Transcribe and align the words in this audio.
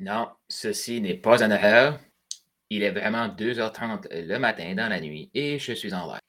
Non, 0.00 0.28
ceci 0.48 1.00
n'est 1.00 1.16
pas 1.16 1.42
une 1.42 1.50
erreur. 1.50 1.98
Il 2.70 2.82
est 2.82 2.90
vraiment 2.90 3.28
2h30 3.28 4.08
le 4.12 4.38
matin 4.38 4.74
dans 4.74 4.88
la 4.88 5.00
nuit 5.00 5.30
et 5.34 5.58
je 5.58 5.72
suis 5.72 5.92
en 5.92 6.06
live. 6.06 6.20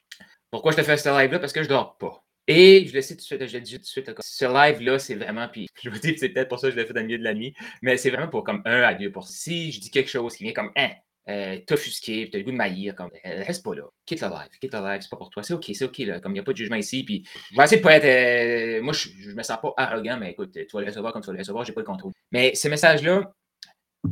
Pourquoi 0.50 0.72
je 0.72 0.78
te 0.78 0.82
fais 0.82 0.96
ce 0.96 1.08
live-là? 1.08 1.38
Parce 1.38 1.52
que 1.52 1.62
je 1.62 1.68
dors 1.68 1.96
pas. 1.96 2.24
Et 2.48 2.84
je 2.86 2.94
le 2.94 3.00
sais 3.00 3.14
tout 3.14 3.20
de 3.20 3.24
suite, 3.24 3.46
je 3.46 3.56
le 3.56 3.60
dis 3.60 3.74
tout 3.74 3.82
de 3.82 3.84
suite, 3.84 4.10
ce 4.18 4.44
live-là, 4.44 4.98
c'est 4.98 5.14
vraiment, 5.14 5.46
puis 5.46 5.68
je 5.84 5.88
vous 5.88 5.98
dis, 6.00 6.18
c'est 6.18 6.30
peut-être 6.30 6.48
pour 6.48 6.58
ça 6.58 6.66
que 6.66 6.72
je 6.74 6.80
l'ai 6.80 6.86
fait 6.86 6.92
dans 6.92 7.00
le 7.00 7.06
milieu 7.06 7.18
de 7.18 7.22
la 7.24 7.34
nuit, 7.34 7.54
mais 7.80 7.96
c'est 7.96 8.10
vraiment 8.10 8.26
pour 8.26 8.42
comme 8.42 8.60
1 8.64 8.82
à 8.82 8.94
2 8.94 9.12
Si 9.24 9.70
je 9.70 9.80
dis 9.80 9.90
quelque 9.90 10.10
chose 10.10 10.34
qui 10.34 10.44
vient 10.44 10.52
comme 10.52 10.72
1, 10.74 10.90
euh, 11.28 11.58
t'offusquer, 11.64 12.28
t'as 12.28 12.38
le 12.38 12.44
goût 12.44 12.50
de 12.50 12.56
maillir, 12.56 12.96
comme 12.96 13.10
euh, 13.24 13.44
reste 13.44 13.62
pas 13.62 13.76
là, 13.76 13.84
quitte 14.04 14.22
le 14.22 14.28
live, 14.28 14.48
quitte 14.60 14.74
le 14.74 14.80
live, 14.80 15.00
c'est 15.02 15.10
pas 15.10 15.16
pour 15.16 15.30
toi, 15.30 15.44
c'est 15.44 15.54
ok, 15.54 15.64
c'est 15.72 15.84
ok, 15.84 15.98
là, 15.98 16.18
comme 16.18 16.32
il 16.32 16.36
n'y 16.36 16.40
a 16.40 16.42
pas 16.42 16.52
de 16.52 16.56
jugement 16.56 16.76
ici, 16.76 17.04
puis 17.04 17.24
je 17.52 17.56
vais 17.56 17.62
essayer 17.62 17.76
de 17.76 17.82
pas 17.84 17.94
être, 17.94 18.04
euh, 18.80 18.82
moi 18.82 18.94
je, 18.94 19.10
je 19.16 19.30
me 19.30 19.42
sens 19.44 19.58
pas 19.62 19.72
arrogant, 19.76 20.16
mais 20.18 20.32
écoute, 20.32 20.50
tu 20.52 20.66
vas 20.72 20.80
le 20.80 20.86
recevoir 20.86 21.12
comme 21.12 21.22
tu 21.22 21.28
vas 21.28 21.34
le 21.34 21.38
recevoir, 21.38 21.64
j'ai 21.64 21.72
pas 21.72 21.82
le 21.82 21.86
contrôle. 21.86 22.12
Mais 22.32 22.56
ce 22.56 22.66
message-là, 22.66 23.32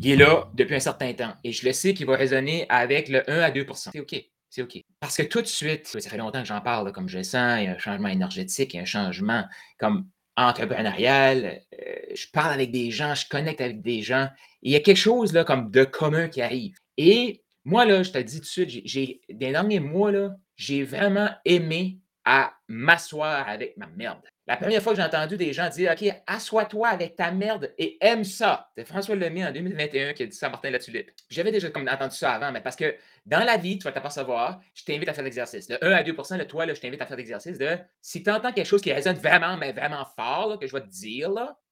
il 0.01 0.11
est 0.11 0.17
là 0.17 0.51
depuis 0.55 0.75
un 0.75 0.81
certain 0.81 1.13
temps, 1.13 1.35
et 1.45 1.53
je 1.53 1.65
le 1.67 1.73
sais 1.73 1.95
qu'il 1.95 2.07
va 2.07 2.17
résonner 2.17 2.67
avec 2.69 3.09
le 3.09 3.29
1 3.31 3.41
à 3.41 3.51
2% 3.51 3.91
c'est 3.93 4.01
ok, 4.01 4.25
c'est 4.51 4.63
OK. 4.63 4.83
Parce 5.01 5.17
que 5.17 5.23
tout 5.23 5.41
de 5.41 5.47
suite, 5.47 5.87
ça 5.87 6.01
fait 6.01 6.17
longtemps 6.17 6.41
que 6.41 6.49
j'en 6.49 6.61
parle, 6.61 6.93
comme 6.93 7.09
je 7.09 7.23
sens, 7.23 7.59
il 7.61 7.65
y 7.65 7.69
a 7.69 7.73
un 7.73 7.79
changement 7.79 8.09
énergétique, 8.09 8.75
il 8.75 8.77
y 8.77 8.81
a 8.81 8.83
un 8.83 8.87
changement 8.87 9.45
comme 9.79 10.09
entrepreneurial. 10.37 11.63
Euh, 11.75 11.95
je 12.15 12.27
parle 12.33 12.53
avec 12.53 12.71
des 12.71 12.91
gens, 12.91 13.15
je 13.15 13.29
connecte 13.29 13.61
avec 13.61 13.83
des 13.83 14.03
gens. 14.03 14.29
il 14.63 14.73
y 14.73 14.77
a 14.77 14.81
quelque 14.81 14.97
chose 14.97 15.33
là, 15.33 15.45
comme 15.45 15.71
de 15.71 15.85
commun 15.85 16.29
qui 16.29 16.43
arrive. 16.43 16.77
Et 16.97 17.43
moi, 17.65 17.85
là, 17.85 18.03
je 18.03 18.11
te 18.11 18.19
dis 18.19 18.37
tout 18.37 18.43
de 18.43 18.47
suite, 18.47 18.83
j'ai, 18.85 19.21
les 19.29 19.35
derniers 19.35 19.81
mois, 19.81 20.11
là, 20.11 20.37
j'ai 20.57 20.83
vraiment 20.83 21.29
aimé 21.45 21.99
à 22.31 22.53
m'asseoir 22.69 23.49
avec 23.49 23.75
ma 23.79 23.87
merde. 23.87 24.21
La 24.47 24.59
première 24.59 24.83
fois 24.83 24.93
que 24.93 24.99
j'ai 24.99 25.05
entendu 25.05 25.39
des 25.39 25.55
gens 25.55 25.71
dire 25.71 25.93
OK, 25.93 26.13
assois-toi 26.27 26.89
avec 26.89 27.17
ta 27.17 27.31
merde 27.31 27.73
et 27.79 27.97
aime 28.03 28.23
ça. 28.23 28.71
C'est 28.77 28.87
François 28.87 29.17
Lemay 29.17 29.47
en 29.47 29.51
2021 29.51 30.13
qui 30.13 30.25
a 30.25 30.27
dit 30.27 30.37
ça 30.37 30.49
à 30.49 30.51
Martin 30.51 30.69
Latulippe. 30.69 31.11
J'avais 31.31 31.53
déjà 31.53 31.71
comme 31.71 31.89
entendu 31.89 32.15
ça 32.15 32.33
avant, 32.33 32.53
mais 32.53 32.61
parce 32.61 32.77
que 32.77 32.95
dans 33.25 33.45
la 33.45 33.57
vie, 33.57 33.79
tu 33.79 33.85
vas 33.85 33.93
t'apercevoir, 33.93 34.61
je 34.75 34.85
t'invite 34.85 35.09
à 35.09 35.15
faire 35.15 35.25
l'exercice. 35.25 35.71
Le 35.71 35.83
1 35.83 35.91
à 35.91 36.03
2% 36.03 36.39
de 36.39 36.45
toi, 36.45 36.67
là, 36.67 36.75
je 36.75 36.81
t'invite 36.83 37.01
à 37.01 37.07
faire 37.07 37.17
l'exercice 37.17 37.57
de 37.57 37.79
si 38.03 38.23
tu 38.23 38.31
entends 38.31 38.53
quelque 38.53 38.67
chose 38.67 38.83
qui 38.83 38.93
résonne 38.93 39.17
vraiment, 39.17 39.57
mais 39.57 39.73
vraiment 39.73 40.07
fort, 40.15 40.59
que 40.59 40.67
je 40.67 40.73
vais 40.73 40.83
te 40.83 40.89
dire, 40.89 41.31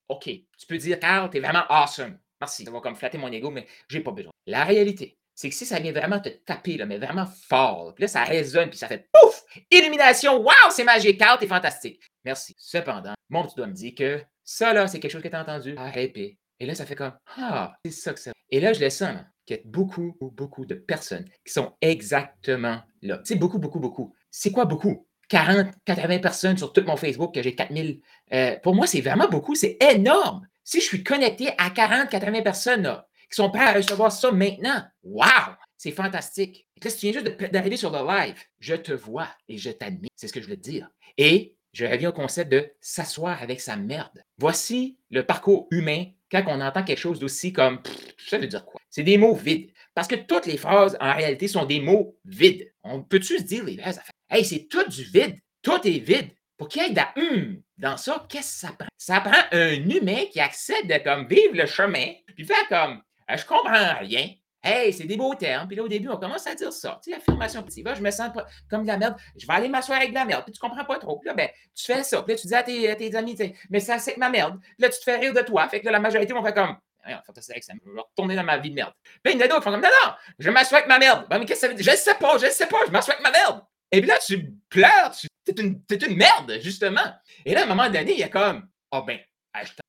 OK, 0.08 0.24
tu 0.24 0.66
peux 0.66 0.78
dire, 0.78 0.98
Carl, 0.98 1.28
tu 1.28 1.36
es 1.36 1.40
vraiment 1.40 1.64
awesome. 1.68 2.18
Merci. 2.40 2.64
Ça 2.64 2.70
va 2.70 2.80
comme 2.80 2.96
flatter 2.96 3.18
mon 3.18 3.30
ego, 3.30 3.50
mais 3.50 3.66
j'ai 3.88 4.00
pas 4.00 4.12
besoin. 4.12 4.32
La 4.46 4.64
réalité, 4.64 5.18
c'est 5.36 5.50
que 5.50 5.54
si 5.54 5.66
ça 5.66 5.78
vient 5.78 5.92
vraiment 5.92 6.18
te 6.18 6.30
taper, 6.30 6.78
là, 6.78 6.86
mais 6.86 6.96
vraiment 6.96 7.26
fort, 7.26 7.94
puis 7.94 8.02
là, 8.02 8.08
ça 8.08 8.24
résonne, 8.24 8.70
puis 8.70 8.78
ça 8.78 8.88
fait 8.88 9.06
pouf! 9.12 9.44
Illumination! 9.70 10.38
Waouh, 10.38 10.70
c'est 10.70 10.82
magique, 10.82 11.18
Carl, 11.18 11.38
t'es 11.38 11.46
fantastique. 11.46 12.02
Merci. 12.24 12.56
Cependant, 12.58 13.12
mon 13.28 13.46
tu 13.46 13.54
dois 13.54 13.66
me 13.66 13.74
dire 13.74 13.94
que 13.94 14.22
ça, 14.42 14.72
là, 14.72 14.88
c'est 14.88 14.98
quelque 14.98 15.12
chose 15.12 15.22
que 15.22 15.28
tu 15.28 15.36
as 15.36 15.42
entendu 15.42 15.74
à 15.76 15.90
répéter. 15.90 16.38
Et 16.58 16.64
là, 16.64 16.74
ça 16.74 16.86
fait 16.86 16.94
comme 16.94 17.12
Ah, 17.36 17.76
c'est 17.84 17.92
ça 17.92 18.14
que 18.14 18.18
c'est. 18.18 18.32
Et 18.50 18.60
là, 18.60 18.72
je 18.72 18.80
le 18.80 18.88
sens, 18.88 19.14
qu'il 19.44 19.58
y 19.58 19.60
a 19.60 19.62
beaucoup, 19.66 20.16
beaucoup 20.20 20.64
de 20.64 20.74
personnes 20.74 21.26
qui 21.44 21.52
sont 21.52 21.74
exactement 21.82 22.80
là. 23.02 23.18
Tu 23.18 23.26
sais, 23.26 23.34
beaucoup, 23.36 23.58
beaucoup, 23.58 23.78
beaucoup. 23.78 24.14
C'est 24.30 24.50
quoi 24.50 24.64
beaucoup? 24.64 25.06
40, 25.28 25.68
80 25.84 26.18
personnes 26.20 26.56
sur 26.56 26.72
tout 26.72 26.82
mon 26.86 26.96
Facebook, 26.96 27.34
que 27.34 27.42
j'ai 27.42 27.54
4000. 27.54 28.00
Euh, 28.32 28.56
pour 28.62 28.74
moi, 28.74 28.86
c'est 28.86 29.00
vraiment 29.02 29.28
beaucoup. 29.28 29.54
C'est 29.54 29.76
énorme. 29.80 30.46
Si 30.64 30.80
je 30.80 30.86
suis 30.86 31.04
connecté 31.04 31.50
à 31.58 31.70
40, 31.70 32.08
80 32.08 32.42
personnes 32.42 32.82
là, 32.82 33.06
qui 33.30 33.36
sont 33.36 33.50
prêts 33.50 33.64
à 33.64 33.72
recevoir 33.72 34.12
ça 34.12 34.30
maintenant, 34.32 34.82
waouh! 35.02 35.54
C'est 35.76 35.92
fantastique. 35.92 36.66
Et 36.76 36.84
là, 36.84 36.90
si 36.90 36.98
tu 36.98 37.10
viens 37.10 37.20
juste 37.20 37.52
d'arriver 37.52 37.76
sur 37.76 37.90
le 37.90 38.06
live, 38.06 38.42
je 38.58 38.74
te 38.74 38.92
vois 38.92 39.28
et 39.48 39.58
je 39.58 39.70
t'admire. 39.70 40.10
C'est 40.16 40.28
ce 40.28 40.32
que 40.32 40.40
je 40.40 40.48
veux 40.48 40.56
te 40.56 40.62
dire. 40.62 40.88
Et 41.18 41.54
je 41.72 41.84
reviens 41.84 42.08
au 42.08 42.12
concept 42.12 42.50
de 42.50 42.72
s'asseoir 42.80 43.42
avec 43.42 43.60
sa 43.60 43.76
merde. 43.76 44.22
Voici 44.38 44.98
le 45.10 45.22
parcours 45.24 45.68
humain 45.70 46.06
quand 46.30 46.42
on 46.46 46.60
entend 46.62 46.82
quelque 46.82 46.98
chose 46.98 47.20
d'aussi 47.20 47.52
comme 47.52 47.80
ça 48.26 48.38
veut 48.38 48.46
dire 48.46 48.64
quoi? 48.64 48.80
C'est 48.90 49.02
des 49.02 49.18
mots 49.18 49.34
vides. 49.34 49.70
Parce 49.94 50.08
que 50.08 50.14
toutes 50.14 50.46
les 50.46 50.56
phrases, 50.56 50.96
en 51.00 51.14
réalité, 51.14 51.48
sont 51.48 51.66
des 51.66 51.80
mots 51.80 52.18
vides. 52.24 52.72
On 52.82 53.02
peut-tu 53.02 53.38
se 53.38 53.42
dire 53.42 53.64
les 53.64 53.76
vraies 53.76 53.98
affaires? 53.98 54.10
Hey, 54.30 54.44
c'est 54.44 54.66
tout 54.68 54.88
du 54.88 55.04
vide. 55.04 55.36
Tout 55.62 55.86
est 55.86 55.98
vide. 55.98 56.30
Pour 56.56 56.68
qu'il 56.68 56.82
y 56.82 56.86
ait 56.86 56.90
de 56.90 56.96
la 56.96 57.12
hum 57.16 57.60
dans 57.76 57.98
ça, 57.98 58.26
qu'est-ce 58.30 58.54
que 58.54 58.66
ça 58.66 58.72
prend? 58.72 58.88
Ça 58.96 59.20
prend 59.20 59.42
un 59.52 59.74
humain 59.74 60.24
qui 60.32 60.40
accepte 60.40 60.86
de 60.86 60.96
comme 61.04 61.28
vivre 61.28 61.54
le 61.54 61.66
chemin, 61.66 62.12
puis 62.34 62.46
faire 62.46 62.66
comme 62.68 63.02
je 63.28 63.44
comprends 63.44 63.94
rien, 64.00 64.28
Hey, 64.62 64.92
c'est 64.92 65.04
des 65.04 65.16
beaux 65.16 65.34
termes. 65.36 65.68
Puis 65.68 65.76
là, 65.76 65.84
au 65.84 65.88
début, 65.88 66.08
on 66.08 66.16
commence 66.16 66.44
à 66.48 66.54
dire 66.56 66.72
ça. 66.72 66.98
Tu 67.04 67.12
sais, 67.12 67.16
affirmation 67.16 67.62
positive. 67.62 67.88
Je 67.94 68.02
me 68.02 68.10
sens 68.10 68.32
pas 68.32 68.46
comme 68.68 68.82
de 68.82 68.88
la 68.88 68.96
merde. 68.96 69.14
Je 69.36 69.46
vais 69.46 69.52
aller 69.52 69.68
m'asseoir 69.68 69.98
avec 69.98 70.10
de 70.10 70.16
la 70.16 70.24
merde. 70.24 70.42
Puis 70.44 70.52
tu 70.54 70.58
comprends 70.58 70.84
pas 70.84 70.98
trop. 70.98 71.20
Puis 71.20 71.28
là, 71.28 71.34
ben, 71.34 71.48
tu 71.72 71.84
fais 71.84 72.02
ça. 72.02 72.20
Puis 72.22 72.34
là, 72.34 72.40
tu 72.40 72.48
dis 72.48 72.54
à 72.54 72.64
tes, 72.64 72.96
tes 72.96 73.14
amis, 73.14 73.36
mais 73.70 73.78
ça, 73.78 74.00
c'est 74.00 74.16
ma 74.16 74.28
merde. 74.28 74.58
Puis 74.60 74.74
là, 74.80 74.88
tu 74.88 74.98
te 74.98 75.04
fais 75.04 75.18
rire 75.18 75.32
de 75.32 75.40
toi. 75.42 75.68
Fait 75.68 75.78
que 75.78 75.86
là, 75.86 75.92
la 75.92 76.00
majorité 76.00 76.32
vont 76.32 76.42
faire 76.42 76.54
comme, 76.54 76.76
fantastique, 77.24 77.62
ça 77.62 77.74
vais 77.74 78.00
retourner 78.00 78.34
dans 78.34 78.42
ma 78.42 78.58
vie 78.58 78.70
de 78.70 78.74
merde. 78.74 78.92
Puis 79.22 79.34
il 79.34 79.38
y 79.38 79.42
en 79.42 79.44
a 79.44 79.48
d'autres 79.48 79.62
font 79.62 79.70
comme, 79.70 79.82
non, 79.82 79.88
non, 80.04 80.12
je 80.38 80.50
m'assois 80.50 80.78
avec 80.78 80.88
ma 80.88 80.98
merde. 80.98 81.26
Ben, 81.30 81.38
mais 81.38 81.46
qu'est-ce 81.46 81.60
que 81.60 81.66
ça 81.66 81.68
veut 81.68 81.80
dire? 81.80 81.92
Je 81.92 81.96
sais 81.96 82.14
pas, 82.14 82.36
je 82.38 82.46
sais 82.50 82.66
pas, 82.66 82.78
je 82.86 82.90
m'assois 82.90 83.14
avec 83.14 83.24
ma 83.24 83.30
merde. 83.30 83.62
Et 83.92 84.00
puis 84.00 84.08
là, 84.08 84.18
tu 84.18 84.52
pleures, 84.68 85.12
tu 85.12 85.28
es 85.46 85.60
une, 85.60 85.80
une 85.88 86.16
merde, 86.16 86.58
justement. 86.60 87.14
Et 87.44 87.54
là, 87.54 87.60
à 87.60 87.64
un 87.64 87.68
moment 87.68 87.88
donné, 87.88 88.12
il 88.12 88.18
y 88.18 88.24
a 88.24 88.28
comme, 88.28 88.68
oh 88.90 89.02
ben, 89.02 89.20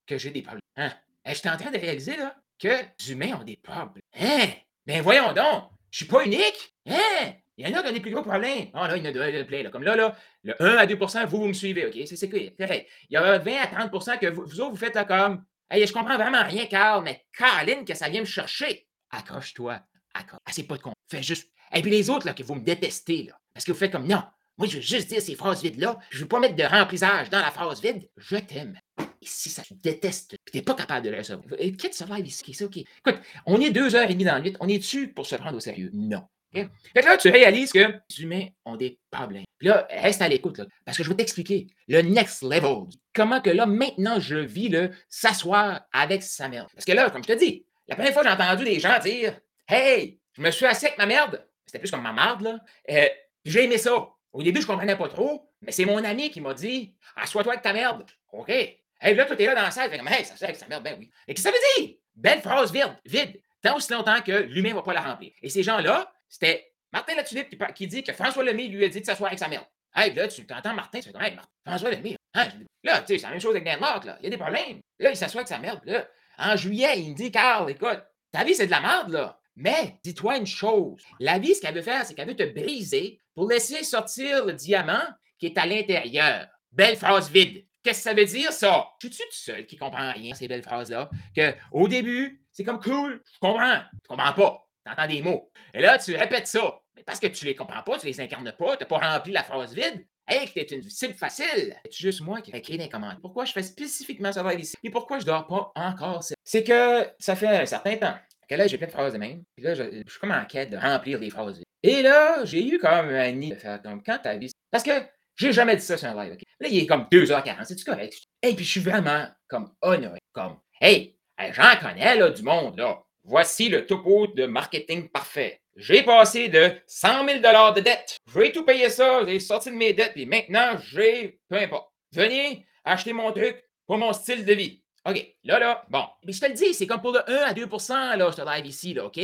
que 0.06 0.20
j'ai 0.20 0.30
des 0.30 0.44
problèmes. 0.44 0.62
Hein? 0.76 0.94
Je 1.26 1.34
suis 1.34 1.50
en 1.50 1.58
train 1.58 1.72
de 1.72 1.80
réaliser, 1.80 2.16
là, 2.16 2.36
que 2.60 2.68
les 2.68 3.12
humains 3.12 3.40
ont 3.40 3.44
des 3.44 3.58
problèmes. 3.58 4.04
Hein? 4.20 4.48
Ben 4.86 5.02
voyons 5.02 5.34
donc, 5.34 5.66
je 5.92 5.98
suis 5.98 6.06
pas 6.06 6.26
unique. 6.26 6.76
Hein? 6.86 7.34
Il 7.58 7.68
y 7.68 7.74
en 7.74 7.78
a 7.78 7.82
qui 7.82 7.90
ont 7.90 7.94
des 7.94 8.00
plus 8.00 8.12
gros 8.12 8.22
problèmes. 8.22 8.68
Ah 8.74 8.88
là, 8.88 8.98
il 8.98 9.04
y 9.04 9.08
en 9.08 9.10
a 9.10 9.32
deux 9.32 9.46
plein. 9.46 9.64
Là. 9.64 9.70
Comme 9.72 9.84
là, 9.84 9.96
là, 9.96 10.16
le 10.44 10.56
1 10.62 10.78
à 10.78 10.86
2% 10.86 11.26
vous, 11.26 11.38
vous 11.38 11.48
me 11.48 11.54
suivez, 11.54 11.88
OK? 11.88 11.96
C'est 12.06 12.30
correct. 12.30 12.88
Il 13.10 13.14
y 13.14 13.18
a 13.18 13.38
20 13.40 13.52
à 13.56 13.88
30% 13.88 14.20
que 14.20 14.28
vous, 14.28 14.62
autres, 14.62 14.72
vous 14.72 14.78
faites 14.78 15.08
comme 15.08 15.44
Hey, 15.70 15.86
je 15.86 15.92
comprends 15.92 16.16
vraiment 16.16 16.44
rien, 16.44 16.66
Carl, 16.68 17.04
mais 17.04 17.26
Caroline, 17.38 17.84
que 17.84 17.94
ça 17.94 18.08
vient 18.08 18.22
me 18.22 18.26
chercher. 18.26 18.88
Accroche-toi. 19.10 19.80
Accroche. 20.14 20.40
Ah, 20.46 20.52
c'est 20.54 20.64
pas 20.64 20.78
de 20.78 20.84
con. 20.84 20.94
Fais 21.10 21.24
juste. 21.24 21.52
Et 21.74 21.82
puis 21.82 21.92
les 21.92 22.10
autres, 22.10 22.26
là, 22.26 22.34
que 22.34 22.44
vous 22.44 22.56
me 22.56 22.62
détestez, 22.62 23.24
là. 23.24 23.38
Parce 23.54 23.66
que 23.66 23.72
vous 23.72 23.78
faites 23.78 23.92
comme 23.92 24.08
non. 24.08 24.24
Moi, 24.58 24.68
je 24.68 24.78
veux 24.78 24.82
juste 24.82 25.10
dire 25.10 25.22
ces 25.22 25.36
phrases 25.36 25.62
vides-là. 25.62 25.98
Je 26.10 26.20
veux 26.20 26.28
pas 26.28 26.40
mettre 26.40 26.56
de 26.56 26.64
remplissage 26.64 27.30
dans 27.30 27.40
la 27.40 27.52
phrase 27.52 27.82
vide. 27.82 28.08
Je 28.18 28.38
t'aime. 28.38 28.80
Si 29.28 29.50
ça 29.50 29.62
te 29.64 29.74
déteste, 29.74 30.36
tu 30.52 30.58
n'es 30.58 30.64
pas 30.64 30.74
capable 30.74 31.06
de 31.06 31.12
le 31.12 31.18
recevoir, 31.18 31.46
quitte 31.78 31.94
ce 31.94 32.04
live 32.06 32.28
ici, 32.28 32.54
c'est 32.54 32.66
OK. 32.66 32.78
Écoute, 32.78 33.22
on 33.46 33.60
est 33.60 33.72
deux 33.72 33.96
heures 33.96 34.10
et 34.10 34.14
demie 34.14 34.26
dans 34.26 34.38
le 34.38 34.44
vide, 34.44 34.58
on 34.60 34.68
est 34.68 34.78
dessus 34.78 35.10
pour 35.10 35.26
se 35.26 35.36
prendre 35.36 35.58
au 35.58 35.60
sérieux? 35.60 35.90
Non. 35.94 36.24
Fait 36.54 37.02
que 37.02 37.06
là, 37.06 37.18
tu 37.18 37.30
réalises 37.30 37.72
que 37.72 37.80
les 37.80 38.24
humains 38.24 38.48
ont 38.66 38.76
des 38.76 39.00
problèmes. 39.12 39.46
Puis 39.58 39.68
là, 39.68 39.88
reste 39.90 40.22
à 40.22 40.28
l'écoute, 40.28 40.62
parce 40.86 40.98
que 40.98 41.04
je 41.04 41.10
vais 41.10 41.16
t'expliquer 41.16 41.68
le 41.88 42.02
next 42.02 42.42
level. 42.42 42.86
Comment 43.14 43.42
que 43.42 43.50
là, 43.50 43.66
maintenant, 43.66 44.20
je 44.20 44.38
vis 44.38 44.70
le 44.70 44.92
s'asseoir 45.10 45.82
avec 45.92 46.24
sa 46.24 46.48
merde. 46.48 46.68
Parce 46.74 46.86
que 46.86 46.94
là, 46.94 47.10
comme 47.10 47.24
je 47.24 47.34
te 47.34 47.38
dis, 47.38 47.66
la 47.88 47.96
première 47.96 48.14
fois 48.14 48.24
que 48.24 48.30
j'ai 48.30 48.34
entendu 48.34 48.66
des 48.66 48.80
gens 48.80 49.00
dire 49.00 49.40
Hey, 49.68 50.20
je 50.34 50.42
me 50.42 50.52
suis 50.52 50.66
assis 50.66 50.86
avec 50.86 50.98
ma 50.98 51.06
merde, 51.06 51.46
c'était 51.66 51.80
plus 51.80 51.92
comme 51.92 52.02
ma 52.02 52.14
merde, 52.14 52.42
là. 52.42 52.60
Euh, 52.90 53.08
j'ai 53.46 53.66
aimé 53.66 53.78
ça. 53.78 54.10
Au 54.34 54.44
début, 54.44 54.62
je 54.62 54.68
ne 54.68 54.72
comprenais 54.72 54.96
pas 54.96 55.10
trop, 55.10 55.50
mais 55.62 55.72
c'est 55.72 55.86
mon 55.86 56.04
ami 56.04 56.30
qui 56.30 56.42
m'a 56.42 56.54
dit 56.54 56.96
Assois-toi 57.16 57.54
avec 57.54 57.64
ta 57.64 57.74
merde. 57.74 58.06
OK. 58.32 58.52
Hey, 59.00 59.16
là, 59.16 59.26
toi, 59.26 59.36
t'es 59.36 59.46
là 59.46 59.56
dans 59.56 59.62
la 59.62 59.72
salle, 59.72 59.90
fait 59.92 59.98
comme, 59.98 60.08
hey, 60.08 60.26
ça 60.26 60.36
fait 60.36 60.46
avec 60.46 60.56
sa 60.56 60.68
merde, 60.68 60.84
ben 60.84 60.96
oui. 60.98 61.10
Et 61.28 61.34
qu'est-ce 61.34 61.48
que 61.48 61.54
ça 61.54 61.58
veut 61.78 61.86
dire? 61.86 61.96
Belle 62.16 62.42
phrase 62.42 62.72
vide, 62.72 62.96
vide, 63.06 63.40
tant 63.62 63.76
aussi 63.76 63.92
longtemps 63.94 64.22
que 64.22 64.32
l'humain 64.32 64.70
ne 64.70 64.76
va 64.76 64.82
pas 64.82 64.94
la 64.94 65.02
remplir. 65.02 65.32
Et 65.42 65.50
ces 65.50 65.62
gens-là, 65.62 66.12
c'était 66.28 66.74
Martin 66.92 67.16
Latulippe 67.16 67.50
qui, 67.50 67.74
qui 67.74 67.88
dit 67.88 68.04
que 68.04 68.14
François 68.14 68.44
Lemay 68.44 68.68
lui 68.68 68.84
a 68.86 68.90
dit 68.90 69.02
de 69.02 69.06
s'asseoir 69.06 69.28
avec 69.28 69.40
sa 69.40 69.48
merde. 69.48 69.66
Hey, 69.96 70.14
là, 70.14 70.28
tu 70.28 70.46
t'entends 70.46 70.74
Martin, 70.74 71.00
tu 71.00 71.12
fais 71.12 71.26
hey, 71.26 71.38
François 71.66 71.92
Lemay, 71.92 72.16
hein, 72.34 72.48
là, 72.84 73.00
tu 73.02 73.08
sais, 73.08 73.18
c'est 73.20 73.26
la 73.26 73.32
même 73.32 73.42
chose 73.42 73.56
avec 73.56 73.68
Locke, 73.80 74.06
là. 74.06 74.18
Il 74.20 74.26
y 74.26 74.28
a 74.28 74.30
des 74.32 74.38
problèmes. 74.38 74.80
Là, 75.00 75.12
il 75.12 75.18
s'assoit 75.18 75.42
avec 75.42 75.48
sa 75.48 75.60
merde. 75.60 75.82
Là, 75.86 76.08
en 76.40 76.56
juillet, 76.56 77.00
il 77.00 77.12
me 77.12 77.16
dit, 77.16 77.32
Carl, 77.32 77.70
écoute, 77.70 78.02
ta 78.32 78.44
vie, 78.44 78.56
c'est 78.56 78.66
de 78.66 78.72
la 78.72 78.82
merde, 78.82 79.12
là. 79.12 79.40
Mais 79.56 79.96
dis-toi 80.04 80.38
une 80.38 80.46
chose. 80.46 81.02
La 81.20 81.40
vie, 81.40 81.56
ce 81.56 81.62
qu'elle 81.62 81.74
veut 81.74 81.82
faire, 81.82 82.06
c'est 82.06 82.14
qu'elle 82.14 82.28
veut 82.28 82.36
te 82.36 82.44
briser 82.44 83.20
pour 83.34 83.50
laisser 83.50 83.84
sortir 83.84 84.46
le 84.46 84.54
diamant 84.54 85.04
qui 85.40 85.48
est 85.48 85.58
à 85.58 85.66
l'intérieur. 85.66 86.48
Belle 86.72 86.96
phrase 86.96 87.32
vide. 87.32 87.66
Qu'est-ce 87.84 88.00
que 88.00 88.10
ça 88.10 88.14
veut 88.14 88.26
dire, 88.26 88.52
ça? 88.52 88.88
Je 89.02 89.08
suis 89.08 89.18
tout 89.18 89.24
seul 89.32 89.66
qui 89.66 89.78
comprend 89.78 90.12
rien 90.12 90.34
ces 90.34 90.48
belles 90.48 90.64
phrases-là? 90.64 91.10
Qu'au 91.36 91.88
début, 91.88 92.42
c'est 92.52 92.64
comme 92.64 92.80
cool, 92.80 93.22
je 93.34 93.40
comprends. 93.40 93.82
Tu 94.04 94.08
comprends 94.08 94.34
pas. 94.34 94.64
Tu 94.86 95.08
des 95.08 95.22
mots. 95.22 95.52
Et 95.74 95.82
là, 95.82 95.98
tu 95.98 96.16
répètes 96.16 96.48
ça. 96.48 96.80
Mais 96.96 97.04
parce 97.04 97.20
que 97.20 97.28
tu 97.28 97.46
les 97.46 97.56
comprends 97.56 97.84
pas, 97.84 98.00
tu 98.00 98.08
les 98.08 98.20
incarnes 98.22 98.52
pas, 98.58 98.78
tu 98.78 98.84
n'as 98.84 98.88
pas 98.88 98.98
rempli 98.98 99.32
la 99.32 99.44
phrase 99.44 99.74
vide. 99.74 100.06
Hey, 100.30 100.48
que 100.48 100.60
t'es 100.60 100.76
une 100.76 100.84
cible 100.90 101.14
facile! 101.14 101.76
C'est 101.86 101.94
juste 101.94 102.22
moi 102.22 102.42
qui 102.42 102.52
ai 102.52 102.58
écrit 102.58 102.78
des 102.78 102.90
commandes. 102.90 103.20
Pourquoi 103.22 103.46
je 103.46 103.54
fais 103.54 103.64
spécifiquement 103.64 104.32
ça 104.34 104.54
ici? 104.54 104.76
Et 104.84 104.90
pourquoi 104.90 105.20
je 105.20 105.26
dors 105.26 105.48
pas 105.48 105.72
encore? 105.76 106.22
C'est 106.44 106.64
que 106.64 107.10
ça 107.18 107.36
fait 107.36 107.48
un 107.48 107.66
certain 107.66 107.96
temps 107.96 108.16
que 108.50 108.56
là, 108.56 108.68
j'ai 108.68 108.78
plein 108.78 108.88
de 108.88 108.92
phrases 108.92 109.14
de 109.14 109.18
même. 109.18 109.44
Puis 109.56 109.66
là, 109.66 109.74
je, 109.74 109.84
suis 109.84 110.20
comme 110.20 110.32
en 110.32 110.46
quête 110.46 110.70
de 110.70 110.78
remplir 110.78 111.20
les 111.20 111.30
phrases. 111.30 111.62
Et 111.84 112.02
là, 112.02 112.44
j'ai 112.46 112.66
eu 112.66 112.80
comme 112.80 113.10
un 113.10 113.32
nid 113.32 113.52
de 113.52 113.56
faire 113.56 113.82
comme 113.82 114.02
quand 114.04 114.18
ta 114.20 114.36
vie. 114.36 114.52
Parce 114.72 114.84
que 114.84 114.92
j'ai 115.38 115.54
jamais 115.54 115.76
dit 115.76 115.84
ça 115.84 115.98
sur 115.98 116.08
un 116.08 116.24
live? 116.24 116.38
Là, 116.60 116.68
il 116.68 116.80
est 116.80 116.88
comme 116.88 117.08
2h40, 117.12 117.66
c'est-tu 117.66 117.86
correct? 117.86 118.14
Et 118.42 118.54
puis, 118.56 118.66
je 118.66 118.72
suis 118.72 118.80
vraiment 118.82 119.28
comme 119.48 119.72
honoré. 119.82 120.20
Comme, 120.34 120.58
hey, 120.82 121.16
j'en 121.52 121.78
connais, 121.80 122.16
là, 122.16 122.30
du 122.30 122.44
monde, 122.44 122.78
là. 122.78 123.02
Voici 123.24 123.70
le 123.70 123.86
topo 123.86 124.28
de 124.28 124.46
marketing 124.46 125.10
parfait. 125.10 125.62
J'ai 125.76 126.02
passé 126.02 126.48
de 126.50 126.72
100 126.88 127.26
000 127.26 127.40
de 127.40 127.82
dette. 127.82 128.18
J'ai 128.34 128.52
tout 128.52 128.66
payé 128.66 128.90
ça, 128.90 129.26
j'ai 129.28 129.40
sorti 129.40 129.70
de 129.70 129.76
mes 129.76 129.94
dettes, 129.94 130.14
et 130.16 130.26
maintenant, 130.26 130.78
j'ai, 130.92 131.40
peu 131.50 131.58
importe. 131.58 131.92
Venez 132.14 132.66
acheter 132.84 133.14
mon 133.14 133.32
truc 133.32 133.64
pour 133.86 133.98
mon 133.98 134.14
style 134.14 134.44
de 134.46 134.54
vie. 134.54 134.82
OK, 135.06 135.36
là, 135.44 135.60
là, 135.60 135.86
bon. 135.90 136.06
Mais 136.24 136.34
je 136.34 136.42
te 136.42 136.48
le 136.48 136.54
dis, 136.54 136.74
c'est 136.74 136.88
comme 136.88 137.02
pour 137.02 137.12
le 137.12 137.30
1 137.30 137.36
à 137.44 137.54
2 137.54 137.66
là, 137.66 138.32
je 138.32 138.36
te 138.36 138.42
live 138.42 138.66
ici, 138.66 138.94
là, 138.94 139.06
OK? 139.06 139.20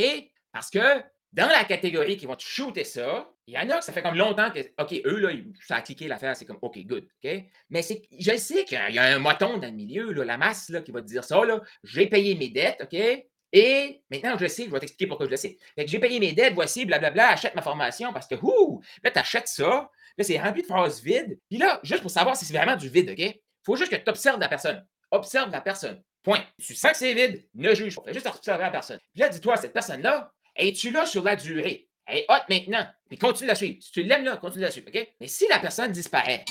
Parce 0.52 0.70
que 0.70 1.02
dans 1.32 1.48
la 1.48 1.64
catégorie 1.64 2.16
qui 2.16 2.26
vont 2.26 2.36
te 2.36 2.42
shooter 2.42 2.84
ça, 2.84 3.28
il 3.46 3.54
y 3.54 3.58
en 3.58 3.68
a 3.70 3.78
que 3.78 3.84
ça 3.84 3.92
fait 3.92 4.02
comme 4.02 4.16
longtemps 4.16 4.50
que, 4.50 4.60
OK, 4.80 5.00
eux, 5.04 5.18
là, 5.18 5.30
ça 5.66 5.76
a 5.76 5.82
cliqué 5.82 6.08
l'affaire, 6.08 6.34
c'est 6.36 6.46
comme, 6.46 6.58
OK, 6.62 6.78
good, 6.86 7.06
OK? 7.22 7.44
Mais 7.70 7.82
je 8.18 8.36
sais 8.36 8.64
qu'il 8.64 8.78
y 8.78 8.98
a 8.98 9.14
un 9.14 9.18
moton 9.18 9.58
dans 9.58 9.68
le 9.68 9.74
milieu, 9.74 10.12
là, 10.12 10.24
la 10.24 10.38
masse, 10.38 10.70
là, 10.70 10.80
qui 10.80 10.92
va 10.92 11.02
te 11.02 11.06
dire 11.06 11.24
ça, 11.24 11.44
là, 11.44 11.60
j'ai 11.82 12.06
payé 12.06 12.34
mes 12.34 12.48
dettes, 12.48 12.80
OK? 12.82 13.26
Et 13.56 14.02
maintenant, 14.10 14.36
je 14.36 14.48
sais, 14.48 14.64
je 14.64 14.70
vais 14.70 14.80
t'expliquer 14.80 15.06
pourquoi 15.06 15.26
je 15.26 15.30
le 15.30 15.36
sais. 15.36 15.56
Fait 15.76 15.84
que 15.84 15.90
j'ai 15.90 16.00
payé 16.00 16.18
mes 16.18 16.32
dettes, 16.32 16.54
voici, 16.54 16.86
blablabla, 16.86 17.28
achète 17.28 17.54
ma 17.54 17.62
formation 17.62 18.12
parce 18.12 18.26
que, 18.26 18.34
ouh, 18.42 18.82
là, 19.02 19.10
tu 19.10 19.18
achètes 19.18 19.46
ça, 19.46 19.90
là, 20.18 20.24
c'est 20.24 20.38
rempli 20.38 20.62
de 20.62 20.66
phrases 20.66 21.02
vides. 21.02 21.38
Puis 21.48 21.58
là, 21.58 21.78
juste 21.84 22.02
pour 22.02 22.10
savoir 22.10 22.36
si 22.36 22.44
c'est 22.44 22.54
vraiment 22.54 22.76
du 22.76 22.88
vide, 22.88 23.10
OK? 23.10 23.40
Faut 23.62 23.76
juste 23.76 23.92
que 23.92 23.96
tu 23.96 24.10
observes 24.10 24.40
la 24.40 24.48
personne. 24.48 24.84
Observe 25.10 25.50
la 25.52 25.60
personne. 25.60 26.02
Point. 26.24 26.42
Tu 26.58 26.74
sens 26.74 26.92
que 26.92 26.98
c'est 26.98 27.14
vide, 27.14 27.46
ne 27.54 27.74
juge 27.74 27.94
pas. 27.94 28.12
Juste 28.12 28.26
observer 28.26 28.64
la 28.64 28.70
personne. 28.70 28.98
Puis 29.12 29.20
là, 29.20 29.28
dis-toi, 29.28 29.56
cette 29.56 29.72
personne-là, 29.72 30.32
es-tu 30.56 30.90
là 30.90 31.06
sur 31.06 31.22
la 31.22 31.36
durée? 31.36 31.88
Elle 32.06 32.18
est 32.18 32.26
hot 32.28 32.42
maintenant. 32.48 32.86
Puis 33.08 33.18
continue 33.18 33.46
de 33.46 33.52
la 33.52 33.54
suivre. 33.54 33.76
Si 33.80 33.90
tu 33.92 34.02
l'aimes 34.02 34.24
là, 34.24 34.36
continue 34.36 34.62
de 34.62 34.66
la 34.66 34.72
suivre. 34.72 34.90
Mais 35.20 35.28
si 35.28 35.46
la 35.48 35.58
personne 35.58 35.92
disparaît? 35.92 36.44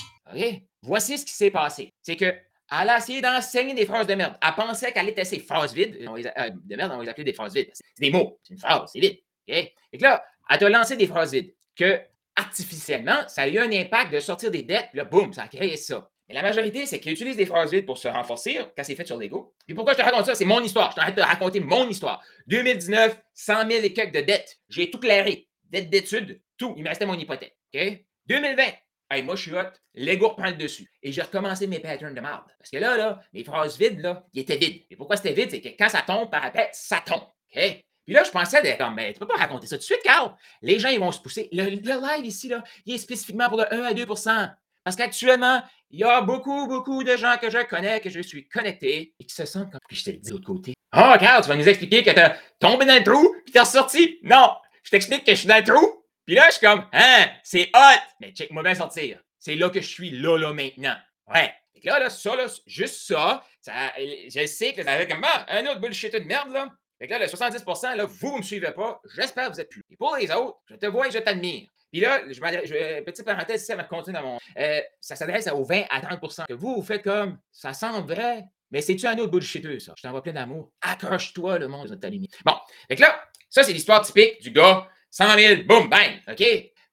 Voici 0.81 1.17
ce 1.17 1.25
qui 1.25 1.33
s'est 1.33 1.51
passé. 1.51 1.93
C'est 2.01 2.15
que 2.15 2.33
elle 2.71 2.89
a 2.89 2.97
essayé 2.97 3.21
d'enseigner 3.21 3.73
des 3.73 3.85
phrases 3.85 4.07
de 4.07 4.15
merde. 4.15 4.35
Elle 4.41 4.53
pensait 4.55 4.91
qu'elle 4.91 5.09
était 5.09 5.25
ses 5.25 5.39
phrases 5.39 5.73
vides. 5.73 5.97
Euh, 6.01 6.49
de 6.49 6.75
merde, 6.75 6.91
on 6.95 7.01
les 7.01 7.09
appeler 7.09 7.25
des 7.25 7.33
phrases 7.33 7.53
vides. 7.53 7.69
C'est 7.73 7.83
des 7.99 8.09
mots. 8.09 8.39
C'est 8.41 8.53
une 8.53 8.59
phrase, 8.59 8.89
c'est 8.91 8.99
vide. 8.99 9.19
Et 9.47 9.73
que 9.93 10.01
là, 10.01 10.23
elle 10.49 10.57
t'a 10.57 10.69
lancé 10.69 10.95
des 10.95 11.07
phrases 11.07 11.33
vides. 11.33 11.53
Que 11.75 12.01
artificiellement, 12.35 13.27
ça 13.27 13.43
a 13.43 13.47
eu 13.47 13.59
un 13.59 13.71
impact 13.71 14.11
de 14.11 14.19
sortir 14.19 14.49
des 14.49 14.63
dettes. 14.63 14.89
Là, 14.93 15.03
boum, 15.05 15.33
ça 15.33 15.43
a 15.43 15.47
créé 15.47 15.77
ça. 15.77 16.09
Mais 16.27 16.35
la 16.35 16.41
majorité, 16.41 16.85
c'est 16.85 16.99
qu'ils 16.99 17.13
utilisent 17.13 17.37
des 17.37 17.45
phrases 17.45 17.71
vides 17.71 17.85
pour 17.85 17.97
se 17.97 18.07
renforcer 18.07 18.59
quand 18.75 18.83
c'est 18.83 18.95
fait 18.95 19.05
sur 19.05 19.17
l'ego. 19.17 19.53
Puis 19.65 19.75
pourquoi 19.75 19.93
je 19.93 19.99
te 19.99 20.03
raconte 20.03 20.25
ça? 20.25 20.35
C'est 20.35 20.45
mon 20.45 20.61
histoire. 20.61 20.91
Je 20.91 20.95
t'arrête 20.95 21.15
de 21.15 21.21
raconter 21.21 21.59
mon 21.59 21.87
histoire. 21.89 22.23
2019, 22.47 23.17
100 23.33 23.69
000 23.69 23.83
et 23.83 23.93
quelques 23.93 24.15
de 24.15 24.21
dettes. 24.21 24.57
J'ai 24.69 24.89
tout 24.89 24.99
clairé. 24.99 25.47
Dettes 25.69 25.89
d'études, 25.89 26.41
tout. 26.57 26.73
Il 26.77 26.83
me 26.83 26.89
restait 26.89 27.05
mon 27.05 27.15
hypothèque. 27.15 27.57
OK? 27.73 28.05
2020, 28.27 28.63
hey, 29.11 29.23
moi, 29.23 29.35
je 29.35 29.41
suis 29.41 29.53
hot. 29.53 29.63
L'ego 29.95 30.29
reprend 30.29 30.47
le 30.47 30.53
dessus. 30.53 30.89
Et 31.01 31.11
j'ai 31.11 31.21
recommencé 31.21 31.67
mes 31.67 31.79
patterns 31.79 32.15
de 32.15 32.21
marde. 32.21 32.45
Parce 32.57 32.69
que 32.69 32.77
là, 32.77 32.95
là, 32.95 33.21
mes 33.33 33.43
phrases 33.43 33.77
vides, 33.77 33.99
là, 33.99 34.25
ils 34.33 34.41
étaient 34.41 34.57
vides. 34.57 34.83
Et 34.89 34.95
pourquoi 34.95 35.17
c'était 35.17 35.33
vide? 35.33 35.51
C'est 35.51 35.61
que 35.61 35.69
quand 35.69 35.89
ça 35.89 36.03
tombe, 36.03 36.31
par 36.31 36.45
après, 36.45 36.69
ça 36.71 37.01
tombe. 37.05 37.23
OK? 37.55 37.83
Puis 38.05 38.13
là, 38.13 38.23
je 38.23 38.31
pensais 38.31 38.61
d'être 38.61 38.79
comme, 38.79 38.95
mais 38.95 39.13
tu 39.13 39.19
peux 39.19 39.27
pas 39.27 39.37
raconter 39.37 39.67
ça 39.67 39.77
tout 39.77 39.81
de 39.81 39.85
suite, 39.85 40.03
Carl. 40.03 40.33
Les 40.61 40.79
gens, 40.79 40.89
ils 40.89 40.99
vont 40.99 41.11
se 41.11 41.21
pousser. 41.21 41.49
Le, 41.51 41.69
le 41.69 42.15
live 42.15 42.25
ici, 42.25 42.49
là, 42.49 42.63
il 42.85 42.95
est 42.95 42.97
spécifiquement 42.97 43.47
pour 43.49 43.57
le 43.57 43.73
1 43.73 43.83
à 43.83 43.93
2% 43.93 44.53
parce 44.83 44.95
qu'actuellement, 44.95 45.63
il 45.93 45.99
y 45.99 46.03
a 46.03 46.21
beaucoup, 46.21 46.65
beaucoup 46.67 47.03
de 47.03 47.15
gens 47.15 47.37
que 47.39 47.51
je 47.51 47.59
connais, 47.67 48.01
que 48.01 48.09
je 48.09 48.19
suis 48.19 48.47
connecté 48.47 49.13
et 49.19 49.25
qui 49.25 49.35
se 49.35 49.45
sentent 49.45 49.71
comme. 49.71 49.79
Puis 49.87 49.97
je 49.97 50.05
te 50.05 50.09
le 50.09 50.17
dis 50.17 50.29
de 50.29 50.33
l'autre 50.33 50.47
côté. 50.47 50.73
Oh, 50.91 51.13
Carl, 51.19 51.43
tu 51.43 51.49
vas 51.49 51.55
nous 51.55 51.69
expliquer 51.69 52.03
que 52.03 52.09
tu 52.09 52.19
as 52.19 52.35
tombé 52.59 52.85
dans 52.85 52.95
le 52.95 53.03
trou 53.03 53.35
puis 53.45 53.53
tu 53.53 53.59
ressorti. 53.59 54.17
Non, 54.23 54.55
je 54.81 54.89
t'explique 54.89 55.23
que 55.23 55.33
je 55.33 55.37
suis 55.37 55.47
dans 55.47 55.57
le 55.57 55.63
trou. 55.63 56.03
Puis 56.25 56.33
là, 56.33 56.47
je 56.47 56.53
suis 56.53 56.65
comme, 56.65 56.87
hein, 56.93 57.27
c'est 57.43 57.69
hot. 57.75 57.99
Mais 58.19 58.31
check-moi 58.31 58.63
bien 58.63 58.73
sortir. 58.73 59.19
C'est 59.37 59.53
là 59.53 59.69
que 59.69 59.81
je 59.81 59.87
suis, 59.87 60.09
là, 60.09 60.35
là, 60.37 60.51
maintenant. 60.51 60.95
Ouais. 61.27 61.53
Et 61.75 61.87
là, 61.87 61.99
là, 61.99 62.09
ça, 62.09 62.35
là, 62.35 62.47
juste 62.65 63.07
ça, 63.07 63.43
ça 63.61 63.91
je 63.99 64.45
sais 64.47 64.73
que 64.73 64.83
ça 64.83 64.93
avait 64.93 65.07
comme, 65.07 65.23
ah, 65.23 65.45
un 65.49 65.63
autre 65.67 65.79
bullshit 65.79 66.11
de 66.11 66.19
merde, 66.19 66.51
là. 66.51 66.69
Fait 66.97 67.07
que 67.07 67.11
là, 67.11 67.19
le 67.19 67.25
70% 67.25 67.97
là, 67.97 68.05
vous 68.05 68.31
ne 68.31 68.37
me 68.37 68.41
suivez 68.41 68.71
pas. 68.71 68.99
J'espère 69.15 69.49
que 69.49 69.53
vous 69.53 69.61
êtes 69.61 69.69
plus. 69.69 69.83
Et 69.91 69.97
pour 69.97 70.15
les 70.15 70.31
autres, 70.31 70.57
je 70.71 70.75
te 70.75 70.87
vois 70.87 71.07
et 71.07 71.11
je 71.11 71.19
t'admire. 71.19 71.67
Puis 71.93 72.01
là, 72.01 72.23
je, 72.27 72.33
je, 72.33 73.03
petite 73.03 73.23
parenthèse, 73.23 73.67
ça 73.67 73.75
va 73.75 73.83
continuer 73.83 74.17
dans 74.17 74.25
mon. 74.25 74.39
Euh, 74.57 74.81
ça 74.99 75.15
s'adresse 75.15 75.47
aux 75.47 75.63
20 75.63 75.83
à 75.91 76.01
30 76.01 76.47
que 76.47 76.53
vous, 76.53 76.77
vous 76.77 76.81
faites 76.81 77.03
comme 77.03 77.37
ça 77.51 77.71
semble 77.73 78.11
vrai, 78.11 78.45
mais 78.71 78.81
c'est-tu 78.81 79.05
un 79.05 79.15
autre 79.19 79.29
bullshiteux, 79.29 79.77
ça? 79.77 79.93
Je 79.95 80.01
t'envoie 80.01 80.23
plein 80.23 80.33
d'amour. 80.33 80.71
Accroche-toi, 80.81 81.59
le 81.59 81.67
monde 81.67 81.89
de 81.89 81.95
ta 81.95 82.09
limite. 82.09 82.35
Bon, 82.43 82.55
fait 82.87 82.95
que 82.95 83.01
là, 83.01 83.23
ça, 83.47 83.61
c'est 83.61 83.73
l'histoire 83.73 84.03
typique 84.03 84.41
du 84.41 84.49
gars 84.49 84.89
100 85.11 85.37
000, 85.37 85.63
boum, 85.67 85.87
bang, 85.87 86.19
OK? 86.27 86.43